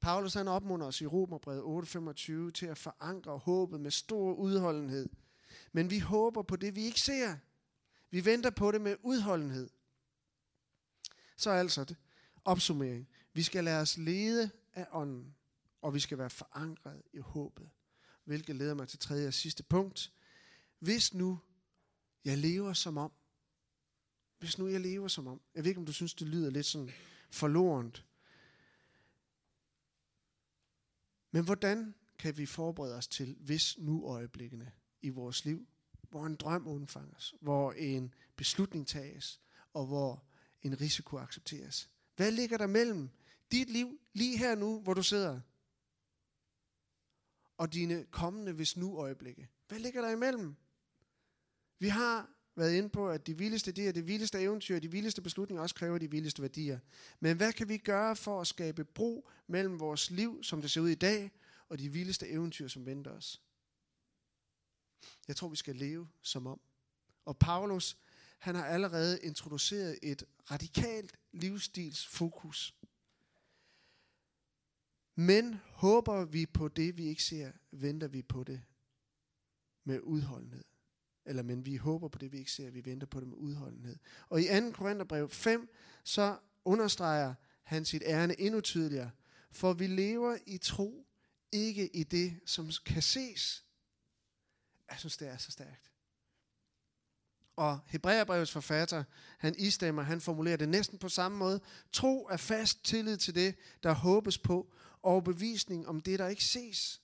Paulus 0.00 0.34
han 0.34 0.48
opmunder 0.48 0.86
os 0.86 1.00
i 1.00 1.06
Romerbrevet 1.06 1.62
8:25 1.62 2.50
til 2.50 2.66
at 2.66 2.78
forankre 2.78 3.38
håbet 3.38 3.80
med 3.80 3.90
stor 3.90 4.34
udholdenhed. 4.34 5.08
Men 5.72 5.90
vi 5.90 5.98
håber 5.98 6.42
på 6.42 6.56
det, 6.56 6.74
vi 6.74 6.84
ikke 6.84 7.00
ser. 7.00 7.36
Vi 8.10 8.24
venter 8.24 8.50
på 8.50 8.72
det 8.72 8.80
med 8.80 8.96
udholdenhed. 9.02 9.70
Så 11.36 11.50
altså 11.50 11.84
det. 11.84 11.96
Opsummering. 12.44 13.08
Vi 13.32 13.42
skal 13.42 13.64
lade 13.64 13.80
os 13.80 13.96
lede 13.96 14.50
af 14.72 14.86
ånden, 14.92 15.34
og 15.82 15.94
vi 15.94 16.00
skal 16.00 16.18
være 16.18 16.30
forankret 16.30 17.02
i 17.12 17.18
håbet. 17.18 17.70
Hvilket 18.24 18.56
leder 18.56 18.74
mig 18.74 18.88
til 18.88 18.98
tredje 18.98 19.28
og 19.28 19.34
sidste 19.34 19.62
punkt. 19.62 20.12
Hvis 20.78 21.14
nu 21.14 21.38
jeg 22.24 22.38
lever 22.38 22.72
som 22.72 22.96
om, 22.96 23.12
hvis 24.38 24.58
nu 24.58 24.68
jeg 24.68 24.80
lever 24.80 25.08
som 25.08 25.26
om, 25.26 25.40
jeg 25.54 25.64
ved 25.64 25.68
ikke 25.68 25.78
om 25.78 25.86
du 25.86 25.92
synes 25.92 26.14
det 26.14 26.26
lyder 26.26 26.50
lidt 26.50 26.66
sådan 26.66 26.90
forlorent, 27.30 28.06
men 31.30 31.44
hvordan 31.44 31.94
kan 32.18 32.38
vi 32.38 32.46
forberede 32.46 32.96
os 32.96 33.08
til 33.08 33.36
hvis 33.40 33.78
nu 33.78 34.06
øjeblikkene 34.06 34.72
i 35.06 35.08
vores 35.08 35.44
liv, 35.44 35.66
hvor 36.10 36.26
en 36.26 36.36
drøm 36.36 36.66
undfanges, 36.66 37.34
hvor 37.40 37.72
en 37.72 38.14
beslutning 38.36 38.86
tages, 38.86 39.40
og 39.72 39.86
hvor 39.86 40.24
en 40.62 40.80
risiko 40.80 41.16
accepteres. 41.16 41.90
Hvad 42.16 42.30
ligger 42.30 42.58
der 42.58 42.66
mellem 42.66 43.10
dit 43.52 43.70
liv 43.70 44.00
lige 44.12 44.38
her 44.38 44.54
nu, 44.54 44.80
hvor 44.80 44.94
du 44.94 45.02
sidder, 45.02 45.40
og 47.56 47.72
dine 47.72 48.04
kommende 48.04 48.52
hvis 48.52 48.76
nu 48.76 48.98
øjeblikke? 48.98 49.48
Hvad 49.68 49.78
ligger 49.78 50.00
der 50.00 50.10
imellem? 50.10 50.54
Vi 51.78 51.88
har 51.88 52.30
været 52.56 52.74
inde 52.74 52.88
på, 52.88 53.08
at 53.08 53.26
de 53.26 53.38
vildeste 53.38 53.70
idéer, 53.70 53.92
de 53.92 54.04
vildeste 54.04 54.40
eventyr, 54.40 54.78
de 54.78 54.90
vildeste 54.90 55.22
beslutninger 55.22 55.62
også 55.62 55.74
kræver 55.74 55.98
de 55.98 56.10
vildeste 56.10 56.42
værdier. 56.42 56.78
Men 57.20 57.36
hvad 57.36 57.52
kan 57.52 57.68
vi 57.68 57.78
gøre 57.78 58.16
for 58.16 58.40
at 58.40 58.46
skabe 58.46 58.84
bro 58.84 59.28
mellem 59.46 59.80
vores 59.80 60.10
liv, 60.10 60.42
som 60.42 60.60
det 60.60 60.70
ser 60.70 60.80
ud 60.80 60.88
i 60.88 60.94
dag, 60.94 61.30
og 61.68 61.78
de 61.78 61.88
vildeste 61.88 62.28
eventyr, 62.28 62.68
som 62.68 62.86
venter 62.86 63.10
os? 63.10 63.42
Jeg 65.28 65.36
tror, 65.36 65.48
vi 65.48 65.56
skal 65.56 65.76
leve 65.76 66.08
som 66.22 66.46
om. 66.46 66.60
Og 67.24 67.38
Paulus, 67.38 67.96
han 68.38 68.54
har 68.54 68.66
allerede 68.66 69.20
introduceret 69.22 69.98
et 70.02 70.24
radikalt 70.50 71.12
livsstilsfokus. 71.32 72.74
Men 75.14 75.60
håber 75.64 76.24
vi 76.24 76.46
på 76.46 76.68
det, 76.68 76.98
vi 76.98 77.04
ikke 77.04 77.22
ser, 77.22 77.52
venter 77.70 78.08
vi 78.08 78.22
på 78.22 78.44
det 78.44 78.62
med 79.84 80.00
udholdenhed. 80.00 80.64
Eller 81.24 81.42
men 81.42 81.66
vi 81.66 81.76
håber 81.76 82.08
på 82.08 82.18
det, 82.18 82.32
vi 82.32 82.38
ikke 82.38 82.52
ser, 82.52 82.70
vi 82.70 82.84
venter 82.84 83.06
på 83.06 83.20
det 83.20 83.28
med 83.28 83.36
udholdenhed. 83.36 83.96
Og 84.28 84.40
i 84.40 84.44
2. 84.44 84.70
Korintherbrev 84.70 85.30
5, 85.30 85.68
så 86.04 86.38
understreger 86.64 87.34
han 87.62 87.84
sit 87.84 88.02
ærne 88.06 88.40
endnu 88.40 88.60
tydeligere. 88.60 89.10
For 89.50 89.72
vi 89.72 89.86
lever 89.86 90.36
i 90.46 90.58
tro, 90.58 91.06
ikke 91.52 91.96
i 91.96 92.04
det, 92.04 92.40
som 92.46 92.70
kan 92.86 93.02
ses. 93.02 93.65
Jeg 94.90 94.98
synes, 94.98 95.16
det 95.16 95.28
er 95.28 95.36
så 95.36 95.50
stærkt. 95.50 95.92
Og 97.56 97.80
Hebræerbrevets 97.86 98.52
forfatter, 98.52 99.04
han 99.38 99.54
istemmer, 99.58 100.02
han 100.02 100.20
formulerer 100.20 100.56
det 100.56 100.68
næsten 100.68 100.98
på 100.98 101.08
samme 101.08 101.38
måde. 101.38 101.60
Tro 101.92 102.26
er 102.26 102.36
fast 102.36 102.84
tillid 102.84 103.16
til 103.16 103.34
det, 103.34 103.54
der 103.82 103.92
håbes 103.92 104.38
på, 104.38 104.72
og 105.02 105.24
bevisning 105.24 105.88
om 105.88 106.00
det, 106.00 106.18
der 106.18 106.28
ikke 106.28 106.44
ses. 106.44 107.02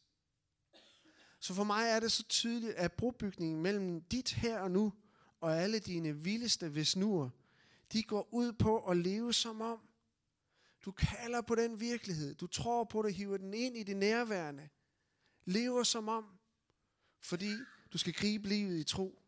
Så 1.40 1.54
for 1.54 1.64
mig 1.64 1.88
er 1.88 2.00
det 2.00 2.12
så 2.12 2.22
tydeligt, 2.22 2.72
at 2.72 2.92
brobygningen 2.92 3.62
mellem 3.62 4.00
dit 4.00 4.32
her 4.32 4.58
og 4.58 4.70
nu, 4.70 4.92
og 5.40 5.56
alle 5.56 5.78
dine 5.78 6.16
vildeste 6.16 6.72
visnuer, 6.72 7.30
de 7.92 8.02
går 8.02 8.28
ud 8.34 8.52
på 8.52 8.78
at 8.78 8.96
leve 8.96 9.32
som 9.32 9.60
om. 9.60 9.80
Du 10.84 10.92
kalder 10.92 11.40
på 11.40 11.54
den 11.54 11.80
virkelighed. 11.80 12.34
Du 12.34 12.46
tror 12.46 12.84
på 12.84 13.02
det, 13.02 13.14
hiver 13.14 13.36
den 13.36 13.54
ind 13.54 13.76
i 13.76 13.82
det 13.82 13.96
nærværende. 13.96 14.68
Lever 15.44 15.82
som 15.82 16.08
om. 16.08 16.24
Fordi 17.20 17.50
du 17.92 17.98
skal 17.98 18.12
gribe 18.12 18.48
livet 18.48 18.78
i 18.78 18.85
tro. 18.85 19.18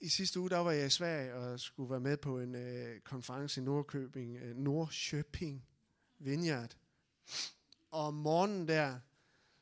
I 0.00 0.08
sidste 0.08 0.40
uge 0.40 0.50
der 0.50 0.58
var 0.58 0.72
jeg 0.72 0.86
i 0.86 0.90
Sverige 0.90 1.34
og 1.34 1.60
skulle 1.60 1.90
være 1.90 2.00
med 2.00 2.16
på 2.16 2.40
en 2.40 2.54
øh, 2.54 3.00
konference 3.00 3.60
i 3.60 3.64
Nordkøbing, 3.64 4.36
øh, 4.36 4.56
Nordkøbing 4.56 5.64
Vineyard. 6.18 6.76
Og 7.90 8.06
om 8.06 8.14
morgenen 8.14 8.68
der, 8.68 8.98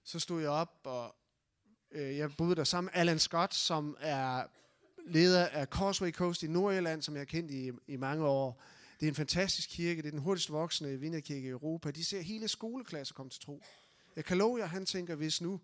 så 0.04 0.18
stod 0.18 0.40
jeg 0.40 0.50
op, 0.50 0.80
og 0.84 1.14
øh, 1.90 2.16
jeg 2.16 2.36
boede 2.36 2.56
der 2.56 2.64
sammen 2.64 2.90
med 2.94 3.00
Alan 3.00 3.18
Scott, 3.18 3.54
som 3.54 3.96
er 4.00 4.44
leder 5.06 5.48
af 5.48 5.66
Causeway 5.66 6.12
Coast 6.12 6.42
i 6.42 6.46
Nordjylland, 6.46 7.02
som 7.02 7.14
jeg 7.14 7.20
har 7.20 7.24
kendt 7.24 7.50
i, 7.50 7.70
i 7.86 7.96
mange 7.96 8.26
år. 8.26 8.62
Det 9.00 9.06
er 9.06 9.10
en 9.10 9.14
fantastisk 9.14 9.68
kirke, 9.68 10.02
det 10.02 10.06
er 10.06 10.10
den 10.10 10.20
hurtigst 10.20 10.52
voksende 10.52 11.00
vinderkirke 11.00 11.46
i 11.46 11.50
Europa. 11.50 11.90
De 11.90 12.04
ser 12.04 12.20
hele 12.20 12.48
skoleklasser 12.48 13.14
komme 13.14 13.30
til 13.30 13.40
tro. 13.40 13.62
Jeg 14.16 14.24
kan 14.24 14.38
love 14.38 14.58
jer, 14.58 14.66
han 14.66 14.86
tænker, 14.86 15.14
hvis 15.14 15.40
nu, 15.40 15.60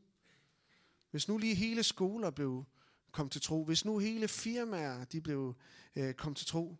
hvis 1.10 1.28
nu 1.28 1.38
lige 1.38 1.54
hele 1.54 1.82
skoler 1.82 2.30
blev 2.30 2.64
kom 3.12 3.28
til 3.28 3.40
tro, 3.40 3.64
hvis 3.64 3.84
nu 3.84 3.98
hele 3.98 4.28
firmaer 4.28 5.04
de 5.04 5.20
blev 5.20 5.54
øh, 5.96 6.14
kom 6.14 6.34
til 6.34 6.46
tro. 6.46 6.76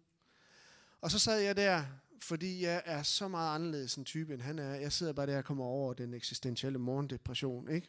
Og 1.01 1.11
så 1.11 1.19
sad 1.19 1.41
jeg 1.41 1.57
der, 1.57 1.85
fordi 2.21 2.63
jeg 2.63 2.83
er 2.85 3.03
så 3.03 3.29
meget 3.29 3.55
anderledes 3.55 3.97
en 3.97 4.05
type, 4.05 4.35
end 4.35 4.43
han 4.43 4.59
er. 4.59 4.75
Jeg 4.75 4.93
sidder 4.93 5.13
bare 5.13 5.27
der 5.27 5.39
og 5.39 5.45
kommer 5.45 5.65
over 5.65 5.95
den 5.95 6.15
eksistentielle 6.15 6.79
morgendepression, 6.79 7.69
ikke? 7.69 7.89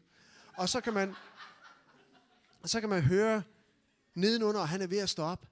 Og 0.57 0.69
så 0.69 0.81
kan 0.81 0.93
man, 0.93 1.13
så 2.65 2.79
kan 2.79 2.89
man 2.89 3.01
høre 3.01 3.43
nedenunder, 4.13 4.61
og 4.61 4.69
han 4.69 4.81
er 4.81 4.87
ved 4.87 4.97
at 4.97 5.09
stå 5.09 5.23
op. 5.23 5.47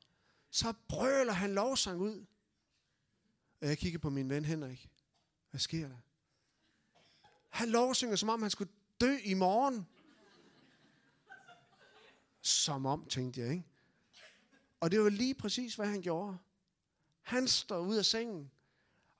Så 0.51 0.73
brøler 0.87 1.33
han 1.33 1.53
lovsang 1.53 2.01
ud. 2.01 2.25
Og 3.61 3.67
jeg 3.67 3.77
kigger 3.77 3.99
på 3.99 4.09
min 4.09 4.29
ven 4.29 4.45
Henrik. 4.45 4.89
Hvad 5.49 5.59
sker 5.59 5.87
der? 5.87 5.97
Han 7.57 7.69
lovsynger, 7.69 8.15
som 8.15 8.29
om 8.29 8.41
han 8.41 8.51
skulle 8.51 8.71
dø 9.01 9.17
i 9.23 9.33
morgen. 9.33 9.87
Som 12.41 12.85
om, 12.85 13.05
tænkte 13.05 13.41
jeg, 13.41 13.49
ikke? 13.49 13.63
Og 14.79 14.91
det 14.91 15.01
var 15.01 15.09
lige 15.09 15.35
præcis, 15.35 15.75
hvad 15.75 15.87
han 15.87 16.01
gjorde. 16.01 16.37
Han 17.21 17.47
står 17.47 17.79
ud 17.79 17.95
af 17.95 18.05
sengen, 18.05 18.51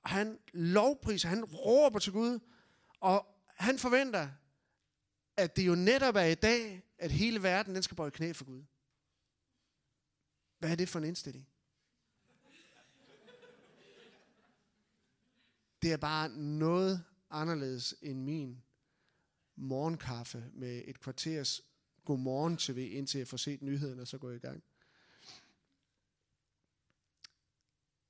og 0.02 0.10
han 0.10 0.38
lovpriser, 0.52 1.28
han 1.28 1.44
råber 1.44 1.98
til 1.98 2.12
Gud, 2.12 2.38
og 3.00 3.26
han 3.56 3.78
forventer, 3.78 4.28
at 5.36 5.56
det 5.56 5.66
jo 5.66 5.74
netop 5.74 6.16
er 6.16 6.24
i 6.24 6.34
dag, 6.34 6.82
at 6.98 7.10
hele 7.10 7.42
verden 7.42 7.74
den 7.74 7.82
skal 7.82 7.96
bøje 7.96 8.10
knæ 8.10 8.32
for 8.32 8.44
Gud. 8.44 8.62
Hvad 10.58 10.70
er 10.70 10.74
det 10.74 10.88
for 10.88 10.98
en 10.98 11.04
indstilling? 11.04 11.48
Det 15.82 15.92
er 15.92 15.96
bare 15.96 16.28
noget 16.28 17.04
anderledes 17.30 17.94
end 18.02 18.22
min 18.22 18.62
morgenkaffe 19.56 20.44
med 20.54 20.82
et 20.86 21.00
kvarters 21.00 21.62
godmorgen 22.04 22.56
tv, 22.56 22.90
indtil 22.92 23.18
jeg 23.18 23.28
får 23.28 23.36
set 23.36 23.62
nyhederne, 23.62 24.02
og 24.02 24.08
så 24.08 24.18
går 24.18 24.28
jeg 24.28 24.36
i 24.36 24.46
gang. 24.46 24.62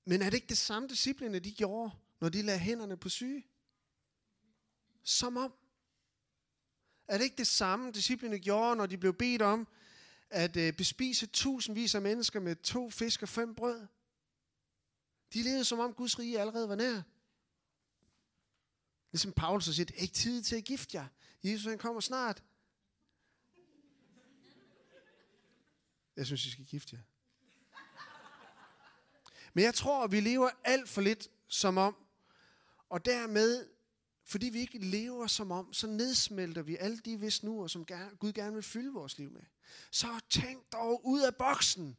Men 0.04 0.22
er 0.22 0.30
det 0.30 0.34
ikke 0.34 0.48
det 0.48 0.58
samme 0.58 0.88
disciplinerne, 0.88 1.38
de 1.38 1.52
gjorde, 1.52 1.90
når 2.20 2.28
de 2.28 2.42
lagde 2.42 2.60
hænderne 2.60 2.96
på 2.96 3.08
syge? 3.08 3.46
Som 5.02 5.36
om. 5.36 5.52
Er 7.08 7.18
det 7.18 7.24
ikke 7.24 7.36
det 7.36 7.46
samme, 7.46 7.92
disciplinerne 7.92 8.42
gjorde, 8.42 8.76
når 8.76 8.86
de 8.86 8.98
blev 8.98 9.14
bedt 9.14 9.42
om 9.42 9.68
at 10.30 10.56
øh, 10.56 10.72
bespise 10.72 11.26
tusindvis 11.26 11.94
af 11.94 12.02
mennesker 12.02 12.40
med 12.40 12.56
to 12.56 12.90
fisk 12.90 13.22
og 13.22 13.28
fem 13.28 13.54
brød? 13.54 13.86
De 15.34 15.42
levede 15.42 15.64
som 15.64 15.78
om 15.78 15.94
Guds 15.94 16.18
rige 16.18 16.40
allerede 16.40 16.68
var 16.68 16.76
nær. 16.76 17.02
Ligesom 19.12 19.32
Paulus 19.32 19.66
har 19.66 19.72
sagt, 19.72 19.90
ikke 19.96 20.14
tid 20.14 20.42
til 20.42 20.56
at 20.56 20.64
gifte 20.64 20.96
jer. 20.96 21.06
Jesus 21.42 21.66
han 21.66 21.78
kommer 21.78 22.00
snart. 22.00 22.42
Jeg 26.16 26.26
synes, 26.26 26.46
I 26.46 26.50
skal 26.50 26.64
gifte 26.64 26.96
jer. 26.96 27.02
Men 29.52 29.64
jeg 29.64 29.74
tror, 29.74 30.04
at 30.04 30.12
vi 30.12 30.20
lever 30.20 30.50
alt 30.64 30.88
for 30.88 31.00
lidt 31.00 31.28
som 31.48 31.78
om, 31.78 31.96
og 32.88 33.04
dermed, 33.04 33.68
fordi 34.24 34.46
vi 34.46 34.58
ikke 34.58 34.78
lever 34.78 35.26
som 35.26 35.50
om, 35.50 35.72
så 35.72 35.86
nedsmelter 35.86 36.62
vi 36.62 36.76
alle 36.76 36.98
de 36.98 37.20
visnuer, 37.20 37.66
som 37.66 37.86
Gud 38.18 38.32
gerne 38.32 38.54
vil 38.54 38.62
fylde 38.62 38.92
vores 38.92 39.18
liv 39.18 39.30
med. 39.30 39.42
Så 39.90 40.20
tænk 40.30 40.72
dog 40.72 41.06
ud 41.06 41.20
af 41.20 41.36
boksen. 41.36 41.96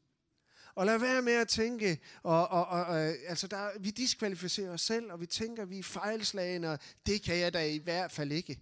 Og 0.80 0.86
lad 0.86 0.98
være 0.98 1.22
med 1.22 1.34
at 1.34 1.48
tænke, 1.48 2.00
og, 2.24 2.48
og, 2.48 2.68
og, 2.68 2.86
og 2.86 3.00
altså 3.00 3.48
der, 3.48 3.80
vi 3.80 3.92
diskvalificerer 3.92 4.72
os 4.72 4.82
selv, 4.82 5.12
og 5.12 5.22
vi 5.22 5.26
tænker, 5.26 5.66
vi 5.66 5.80
er 5.80 5.84
fejlslagende, 5.84 6.72
og 6.72 6.80
det 7.06 7.22
kan 7.22 7.38
jeg 7.38 7.54
da 7.54 7.66
i 7.66 7.78
hvert 7.78 8.12
fald 8.12 8.32
ikke. 8.32 8.60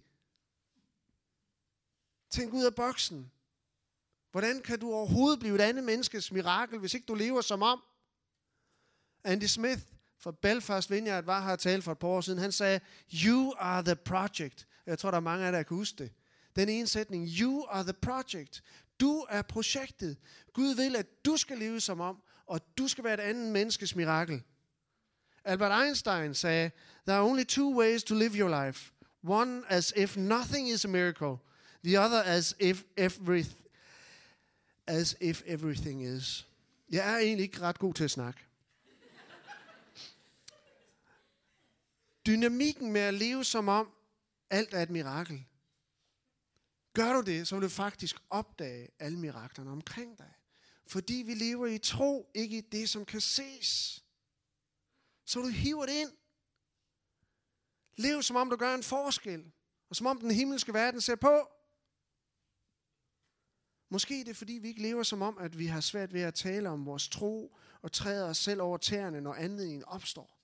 Tænk 2.30 2.52
ud 2.54 2.64
af 2.64 2.74
boksen. 2.74 3.30
Hvordan 4.30 4.62
kan 4.62 4.78
du 4.78 4.92
overhovedet 4.92 5.40
blive 5.40 5.54
et 5.54 5.60
andet 5.60 5.84
menneskes 5.84 6.32
mirakel, 6.32 6.78
hvis 6.78 6.94
ikke 6.94 7.06
du 7.06 7.14
lever 7.14 7.40
som 7.40 7.62
om? 7.62 7.82
Andy 9.24 9.44
Smith 9.44 9.82
fra 10.18 10.32
Belfast 10.42 10.90
Vineyard 10.90 11.24
var 11.24 11.44
her 11.44 11.52
og 11.52 11.58
tale 11.58 11.82
for 11.82 11.92
et 11.92 11.98
par 11.98 12.08
år 12.08 12.20
siden. 12.20 12.38
Han 12.38 12.52
sagde, 12.52 12.80
you 13.24 13.54
are 13.58 13.82
the 13.82 13.96
project. 13.96 14.66
Jeg 14.86 14.98
tror, 14.98 15.10
der 15.10 15.18
er 15.18 15.22
mange 15.22 15.42
af 15.42 15.52
jer, 15.52 15.56
der 15.56 15.62
kan 15.62 15.76
huske 15.76 15.98
det. 15.98 16.12
Den 16.56 16.68
ene 16.68 16.86
sætning, 16.86 17.28
you 17.40 17.64
are 17.68 17.82
the 17.82 17.92
project. 17.92 18.62
Du 19.00 19.26
er 19.28 19.42
projektet. 19.42 20.16
Gud 20.52 20.74
vil, 20.74 20.96
at 20.96 21.24
du 21.24 21.36
skal 21.36 21.58
leve 21.58 21.80
som 21.80 22.00
om, 22.00 22.22
og 22.46 22.60
du 22.78 22.88
skal 22.88 23.04
være 23.04 23.14
et 23.14 23.20
andet 23.20 23.52
menneskes 23.52 23.96
mirakel. 23.96 24.42
Albert 25.44 25.82
Einstein 25.82 26.34
sagde, 26.34 26.70
there 27.06 27.18
are 27.18 27.26
only 27.26 27.44
two 27.44 27.78
ways 27.78 28.04
to 28.04 28.14
live 28.14 28.34
your 28.34 28.66
life. 28.66 28.92
One 29.22 29.62
as 29.68 29.92
if 29.96 30.16
nothing 30.16 30.68
is 30.68 30.84
a 30.84 30.88
miracle. 30.88 31.36
The 31.84 32.00
other 32.00 32.22
as 32.22 32.56
if, 32.60 32.84
every, 32.96 33.44
as 34.86 35.16
if 35.20 35.42
everything 35.46 36.04
is. 36.04 36.46
Jeg 36.90 37.14
er 37.14 37.18
egentlig 37.18 37.44
ikke 37.44 37.60
ret 37.60 37.78
god 37.78 37.94
til 37.94 38.04
at 38.04 38.10
snakke. 38.10 38.40
Dynamikken 42.26 42.92
med 42.92 43.00
at 43.00 43.14
leve 43.14 43.44
som 43.44 43.68
om 43.68 43.88
alt 44.50 44.74
er 44.74 44.82
et 44.82 44.90
mirakel. 44.90 45.44
Gør 46.98 47.12
du 47.12 47.20
det, 47.20 47.48
så 47.48 47.54
vil 47.54 47.62
du 47.62 47.68
faktisk 47.68 48.16
opdage 48.30 48.88
alle 48.98 49.18
miraklerne 49.18 49.70
omkring 49.70 50.18
dig. 50.18 50.34
Fordi 50.86 51.14
vi 51.26 51.34
lever 51.34 51.66
i 51.66 51.78
tro, 51.78 52.30
ikke 52.34 52.58
i 52.58 52.60
det, 52.60 52.88
som 52.88 53.04
kan 53.04 53.20
ses. 53.20 54.02
Så 55.24 55.40
du 55.40 55.48
hiver 55.48 55.86
det 55.86 55.92
ind. 55.92 56.12
Lev 57.96 58.22
som 58.22 58.36
om 58.36 58.50
du 58.50 58.56
gør 58.56 58.74
en 58.74 58.82
forskel. 58.82 59.52
Og 59.90 59.96
som 59.96 60.06
om 60.06 60.20
den 60.20 60.30
himmelske 60.30 60.74
verden 60.74 61.00
ser 61.00 61.16
på. 61.16 61.48
Måske 63.90 64.24
det 64.24 64.36
fordi, 64.36 64.52
vi 64.52 64.68
ikke 64.68 64.82
lever 64.82 65.02
som 65.02 65.22
om, 65.22 65.38
at 65.38 65.58
vi 65.58 65.66
har 65.66 65.80
svært 65.80 66.12
ved 66.12 66.22
at 66.22 66.34
tale 66.34 66.68
om 66.68 66.86
vores 66.86 67.08
tro 67.08 67.56
og 67.82 67.92
træder 67.92 68.28
os 68.28 68.38
selv 68.38 68.62
over 68.62 68.76
tæerne, 68.76 69.20
når 69.20 69.34
anledningen 69.34 69.84
opstår. 69.84 70.37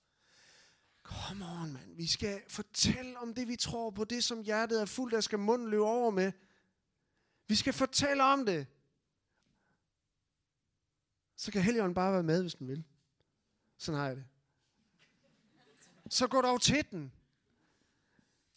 Kom 1.05 1.41
on, 1.41 1.73
mand. 1.73 1.95
Vi 1.95 2.07
skal 2.07 2.41
fortælle 2.47 3.19
om 3.19 3.33
det, 3.33 3.47
vi 3.47 3.55
tror 3.55 3.89
på. 3.89 4.03
Det, 4.03 4.23
som 4.23 4.41
hjertet 4.41 4.81
er 4.81 4.85
fuldt 4.85 5.13
af, 5.13 5.23
skal 5.23 5.39
munden 5.39 5.69
løbe 5.69 5.83
over 5.83 6.11
med. 6.11 6.31
Vi 7.47 7.55
skal 7.55 7.73
fortælle 7.73 8.23
om 8.23 8.45
det. 8.45 8.67
Så 11.35 11.51
kan 11.51 11.61
Helligånden 11.61 11.93
bare 11.95 12.13
være 12.13 12.23
med, 12.23 12.41
hvis 12.41 12.55
den 12.55 12.67
vil. 12.67 12.83
Sådan 13.77 13.99
har 13.99 14.07
jeg 14.07 14.15
det. 14.15 14.25
Så 16.09 16.27
gå 16.27 16.41
dog 16.41 16.61
til 16.61 16.91
den. 16.91 17.11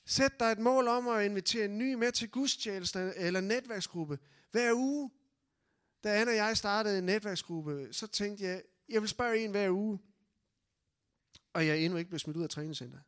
Sæt 0.04 0.40
dig 0.40 0.46
et 0.46 0.58
mål 0.58 0.88
om 0.88 1.08
at 1.08 1.24
invitere 1.24 1.64
en 1.64 1.78
ny 1.78 1.94
med 1.94 2.12
til 2.12 2.30
gudstjeneste 2.30 3.12
eller 3.16 3.40
netværksgruppe. 3.40 4.18
Hver 4.50 4.72
uge, 4.74 5.11
da 6.04 6.20
Anna 6.20 6.32
og 6.32 6.37
jeg 6.37 6.56
startede 6.56 6.98
en 6.98 7.04
netværksgruppe, 7.04 7.88
så 7.92 8.06
tænkte 8.06 8.44
jeg, 8.44 8.62
jeg 8.88 9.00
vil 9.00 9.08
spørge 9.08 9.44
en 9.44 9.50
hver 9.50 9.70
uge 9.70 9.98
og 11.52 11.66
jeg 11.66 11.70
er 11.70 11.84
endnu 11.84 11.98
ikke 11.98 12.08
blevet 12.08 12.20
smidt 12.20 12.37
ud 12.37 12.42
af 12.42 12.50
træningscenteret. 12.50 13.02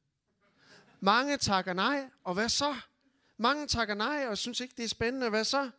Mange 1.01 1.37
takker 1.37 1.73
nej, 1.73 2.11
og 2.25 2.35
hvad 2.35 2.49
så? 2.49 2.77
Mange 3.37 3.67
takker 3.67 3.95
nej, 3.95 4.27
og 4.29 4.39
synes 4.39 4.61
ikke, 4.61 4.75
det 4.77 4.85
er 4.85 4.89
spændende. 4.89 5.29
Hvad 5.29 5.45
så? 5.45 5.71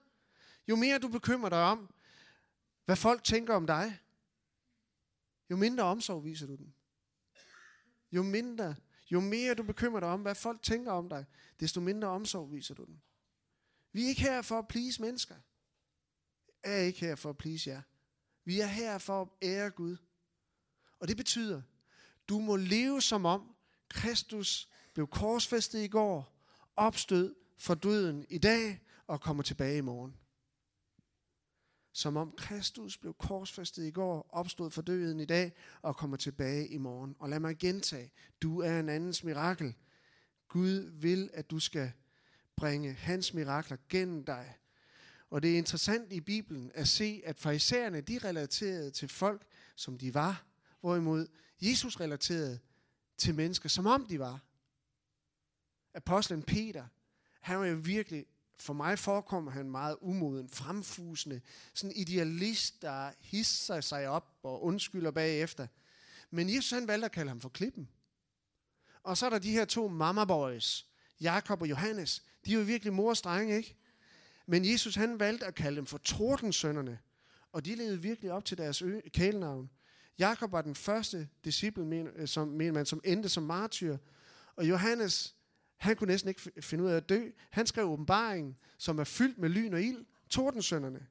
Jo 0.67 0.75
mere 0.75 0.99
du 0.99 1.07
bekymrer 1.07 1.49
dig 1.49 1.63
om, 1.63 1.93
hvad 2.85 2.95
folk 2.95 3.23
tænker 3.23 3.55
om 3.55 3.67
dig, 3.67 3.99
jo 5.49 5.55
mindre 5.55 5.83
omsorg 5.83 6.23
viser 6.25 6.47
du 6.47 6.55
dem. 6.55 6.73
Jo 8.11 8.23
mindre, 8.23 8.75
jo 9.11 9.19
mere 9.19 9.53
du 9.53 9.63
bekymrer 9.63 9.99
dig 9.99 10.09
om, 10.09 10.21
hvad 10.21 10.35
folk 10.35 10.61
tænker 10.61 10.91
om 10.91 11.09
dig, 11.09 11.25
desto 11.59 11.81
mindre 11.81 12.07
omsorg 12.07 12.51
viser 12.51 12.75
du 12.75 12.83
dem. 12.83 12.99
Vi 13.91 14.03
er 14.03 14.07
ikke 14.07 14.21
her 14.21 14.41
for 14.41 14.59
at 14.59 14.67
please 14.67 15.01
mennesker. 15.01 15.35
Jeg 16.63 16.73
er 16.73 16.81
ikke 16.81 16.99
her 16.99 17.15
for 17.15 17.29
at 17.29 17.37
please 17.37 17.69
jer. 17.69 17.81
Vi 18.43 18.59
er 18.59 18.65
her 18.65 18.97
for 18.97 19.21
at 19.21 19.27
ære 19.41 19.69
Gud. 19.69 19.97
Og 20.99 21.07
det 21.07 21.17
betyder, 21.17 21.61
du 22.31 22.39
må 22.39 22.55
leve 22.55 23.01
som 23.01 23.25
om 23.25 23.55
Kristus 23.89 24.69
blev 24.93 25.07
korsfæstet 25.07 25.83
i 25.83 25.87
går, 25.87 26.45
opstød 26.75 27.35
for 27.57 27.73
døden 27.73 28.25
i 28.29 28.37
dag 28.37 28.79
og 29.07 29.21
kommer 29.21 29.43
tilbage 29.43 29.77
i 29.77 29.81
morgen. 29.81 30.17
Som 31.93 32.17
om 32.17 32.33
Kristus 32.37 32.97
blev 32.97 33.13
korsfæstet 33.13 33.83
i 33.85 33.91
går, 33.91 34.29
opstod 34.29 34.71
for 34.71 34.81
døden 34.81 35.19
i 35.19 35.25
dag 35.25 35.53
og 35.81 35.95
kommer 35.95 36.17
tilbage 36.17 36.67
i 36.67 36.77
morgen. 36.77 37.15
Og 37.19 37.29
lad 37.29 37.39
mig 37.39 37.57
gentage, 37.57 38.11
du 38.41 38.59
er 38.59 38.79
en 38.79 38.89
andens 38.89 39.23
mirakel. 39.23 39.75
Gud 40.47 40.91
vil, 41.01 41.29
at 41.33 41.51
du 41.51 41.59
skal 41.59 41.91
bringe 42.55 42.93
hans 42.93 43.33
mirakler 43.33 43.77
gennem 43.89 44.25
dig. 44.25 44.55
Og 45.29 45.43
det 45.43 45.53
er 45.53 45.57
interessant 45.57 46.13
i 46.13 46.21
Bibelen 46.21 46.71
at 46.73 46.87
se, 46.87 47.21
at 47.25 47.39
farisæerne 47.39 48.01
de 48.01 48.17
relaterede 48.17 48.91
til 48.91 49.07
folk, 49.07 49.45
som 49.75 49.97
de 49.97 50.13
var, 50.13 50.45
hvorimod 50.81 51.27
Jesus 51.61 51.99
relaterede 51.99 52.59
til 53.17 53.35
mennesker, 53.35 53.69
som 53.69 53.85
om 53.85 54.05
de 54.05 54.19
var. 54.19 54.39
Apostlen 55.93 56.43
Peter, 56.43 56.85
han 57.39 57.59
var 57.59 57.65
jo 57.65 57.75
virkelig, 57.75 58.25
for 58.57 58.73
mig 58.73 58.99
forekommer 58.99 59.51
han 59.51 59.71
meget 59.71 59.97
umoden, 60.01 60.49
fremfusende, 60.49 61.41
sådan 61.73 61.95
idealist, 61.95 62.81
der 62.81 63.11
hisser 63.19 63.81
sig 63.81 64.07
op 64.07 64.39
og 64.43 64.63
undskylder 64.63 65.11
bagefter. 65.11 65.67
Men 66.29 66.55
Jesus 66.55 66.71
han 66.71 66.87
valgte 66.87 67.05
at 67.05 67.11
kalde 67.11 67.29
ham 67.29 67.41
for 67.41 67.49
klippen. 67.49 67.89
Og 69.03 69.17
så 69.17 69.25
er 69.25 69.29
der 69.29 69.39
de 69.39 69.51
her 69.51 69.65
to 69.65 69.87
mama 69.87 70.25
boys, 70.25 70.85
Jakob 71.21 71.61
og 71.61 71.69
Johannes. 71.69 72.23
De 72.45 72.53
er 72.53 72.57
jo 72.57 72.63
virkelig 72.63 72.93
mor 72.93 73.09
og 73.09 73.17
streng, 73.17 73.51
ikke? 73.51 73.75
Men 74.45 74.65
Jesus 74.65 74.95
han 74.95 75.19
valgte 75.19 75.45
at 75.45 75.55
kalde 75.55 75.77
dem 75.77 75.85
for 75.85 75.97
tordensønnerne. 75.97 76.99
Og 77.51 77.65
de 77.65 77.75
levede 77.75 78.01
virkelig 78.01 78.31
op 78.31 78.45
til 78.45 78.57
deres 78.57 78.83
kælenavn. 79.13 79.69
Jakob 80.21 80.51
var 80.51 80.61
den 80.61 80.75
første 80.75 81.29
disciple, 81.45 82.11
øh, 82.15 82.27
som, 82.27 82.47
mener 82.47 82.73
man, 82.73 82.85
som 82.85 83.01
endte 83.03 83.29
som 83.29 83.43
martyr. 83.43 83.97
Og 84.55 84.69
Johannes, 84.69 85.35
han 85.77 85.95
kunne 85.95 86.07
næsten 86.07 86.29
ikke 86.29 86.51
finde 86.61 86.83
ud 86.83 86.89
af 86.89 86.95
at 86.95 87.09
dø. 87.09 87.29
Han 87.49 87.67
skrev 87.67 87.89
åbenbaringen, 87.89 88.57
som 88.77 88.99
er 88.99 89.03
fyldt 89.03 89.37
med 89.37 89.49
lyn 89.49 89.73
og 89.73 89.81
ild, 89.81 90.05
tordensønderne. 90.29 91.07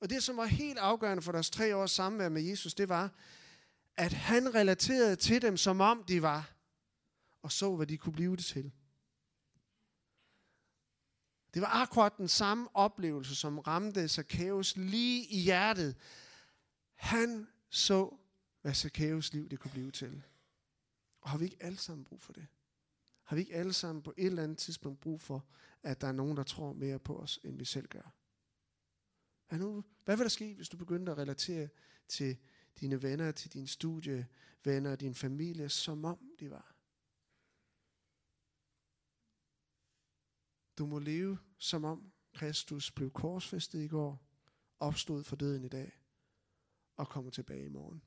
Og 0.00 0.10
det, 0.10 0.22
som 0.22 0.36
var 0.36 0.44
helt 0.44 0.78
afgørende 0.78 1.22
for 1.22 1.32
deres 1.32 1.50
tre 1.50 1.76
års 1.76 1.90
samvær 1.90 2.28
med 2.28 2.42
Jesus, 2.42 2.74
det 2.74 2.88
var, 2.88 3.12
at 3.96 4.12
han 4.12 4.54
relaterede 4.54 5.16
til 5.16 5.42
dem, 5.42 5.56
som 5.56 5.80
om 5.80 6.04
de 6.04 6.22
var, 6.22 6.52
og 7.42 7.52
så, 7.52 7.76
hvad 7.76 7.86
de 7.86 7.96
kunne 7.96 8.12
blive 8.12 8.36
det 8.36 8.44
til. 8.44 8.72
Det 11.54 11.62
var 11.62 11.82
akkurat 11.82 12.16
den 12.18 12.28
samme 12.28 12.68
oplevelse, 12.74 13.36
som 13.36 13.58
ramte 13.58 14.08
Zacchaeus 14.08 14.76
lige 14.76 15.26
i 15.26 15.38
hjertet. 15.38 15.96
Han 16.94 17.48
så, 17.70 18.16
hvad 18.62 18.74
Zacchaeus 18.74 19.32
liv 19.32 19.48
det 19.48 19.58
kunne 19.60 19.70
blive 19.70 19.90
til. 19.90 20.22
Og 21.20 21.30
har 21.30 21.38
vi 21.38 21.44
ikke 21.44 21.62
alle 21.62 21.78
sammen 21.78 22.04
brug 22.04 22.20
for 22.20 22.32
det? 22.32 22.46
Har 23.24 23.36
vi 23.36 23.40
ikke 23.40 23.54
alle 23.54 23.72
sammen 23.72 24.02
på 24.02 24.14
et 24.16 24.26
eller 24.26 24.42
andet 24.42 24.58
tidspunkt 24.58 25.00
brug 25.00 25.20
for, 25.20 25.46
at 25.82 26.00
der 26.00 26.06
er 26.06 26.12
nogen, 26.12 26.36
der 26.36 26.42
tror 26.42 26.72
mere 26.72 26.98
på 26.98 27.18
os, 27.18 27.40
end 27.44 27.58
vi 27.58 27.64
selv 27.64 27.88
gør? 27.88 28.14
Hvad, 29.48 29.58
nu, 29.58 29.84
hvad 30.04 30.16
vil 30.16 30.24
der 30.24 30.28
ske, 30.28 30.54
hvis 30.54 30.68
du 30.68 30.76
begynder 30.76 31.12
at 31.12 31.18
relatere 31.18 31.68
til 32.08 32.36
dine 32.80 33.02
venner, 33.02 33.32
til 33.32 33.52
dine 33.52 33.68
studievenner 33.68 34.96
din 34.96 35.14
familie, 35.14 35.68
som 35.68 36.04
om 36.04 36.18
de 36.40 36.50
var? 36.50 36.74
Du 40.78 40.86
må 40.86 40.98
leve 40.98 41.38
som 41.58 41.84
om 41.84 42.12
Kristus 42.34 42.90
blev 42.90 43.10
korsfæstet 43.10 43.82
i 43.82 43.88
går, 43.88 44.24
opstod 44.80 45.24
for 45.24 45.36
døden 45.36 45.64
i 45.64 45.68
dag 45.68 45.97
og 46.98 47.08
kommer 47.08 47.30
tilbage 47.30 47.64
i 47.64 47.68
morgen. 47.68 48.02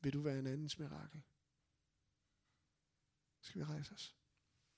Vil 0.00 0.12
du 0.12 0.20
være 0.20 0.38
en 0.38 0.46
andens 0.46 0.78
mirakel? 0.78 1.22
Skal 3.40 3.60
vi 3.60 3.64
rejse 3.64 3.94
os? 3.94 4.19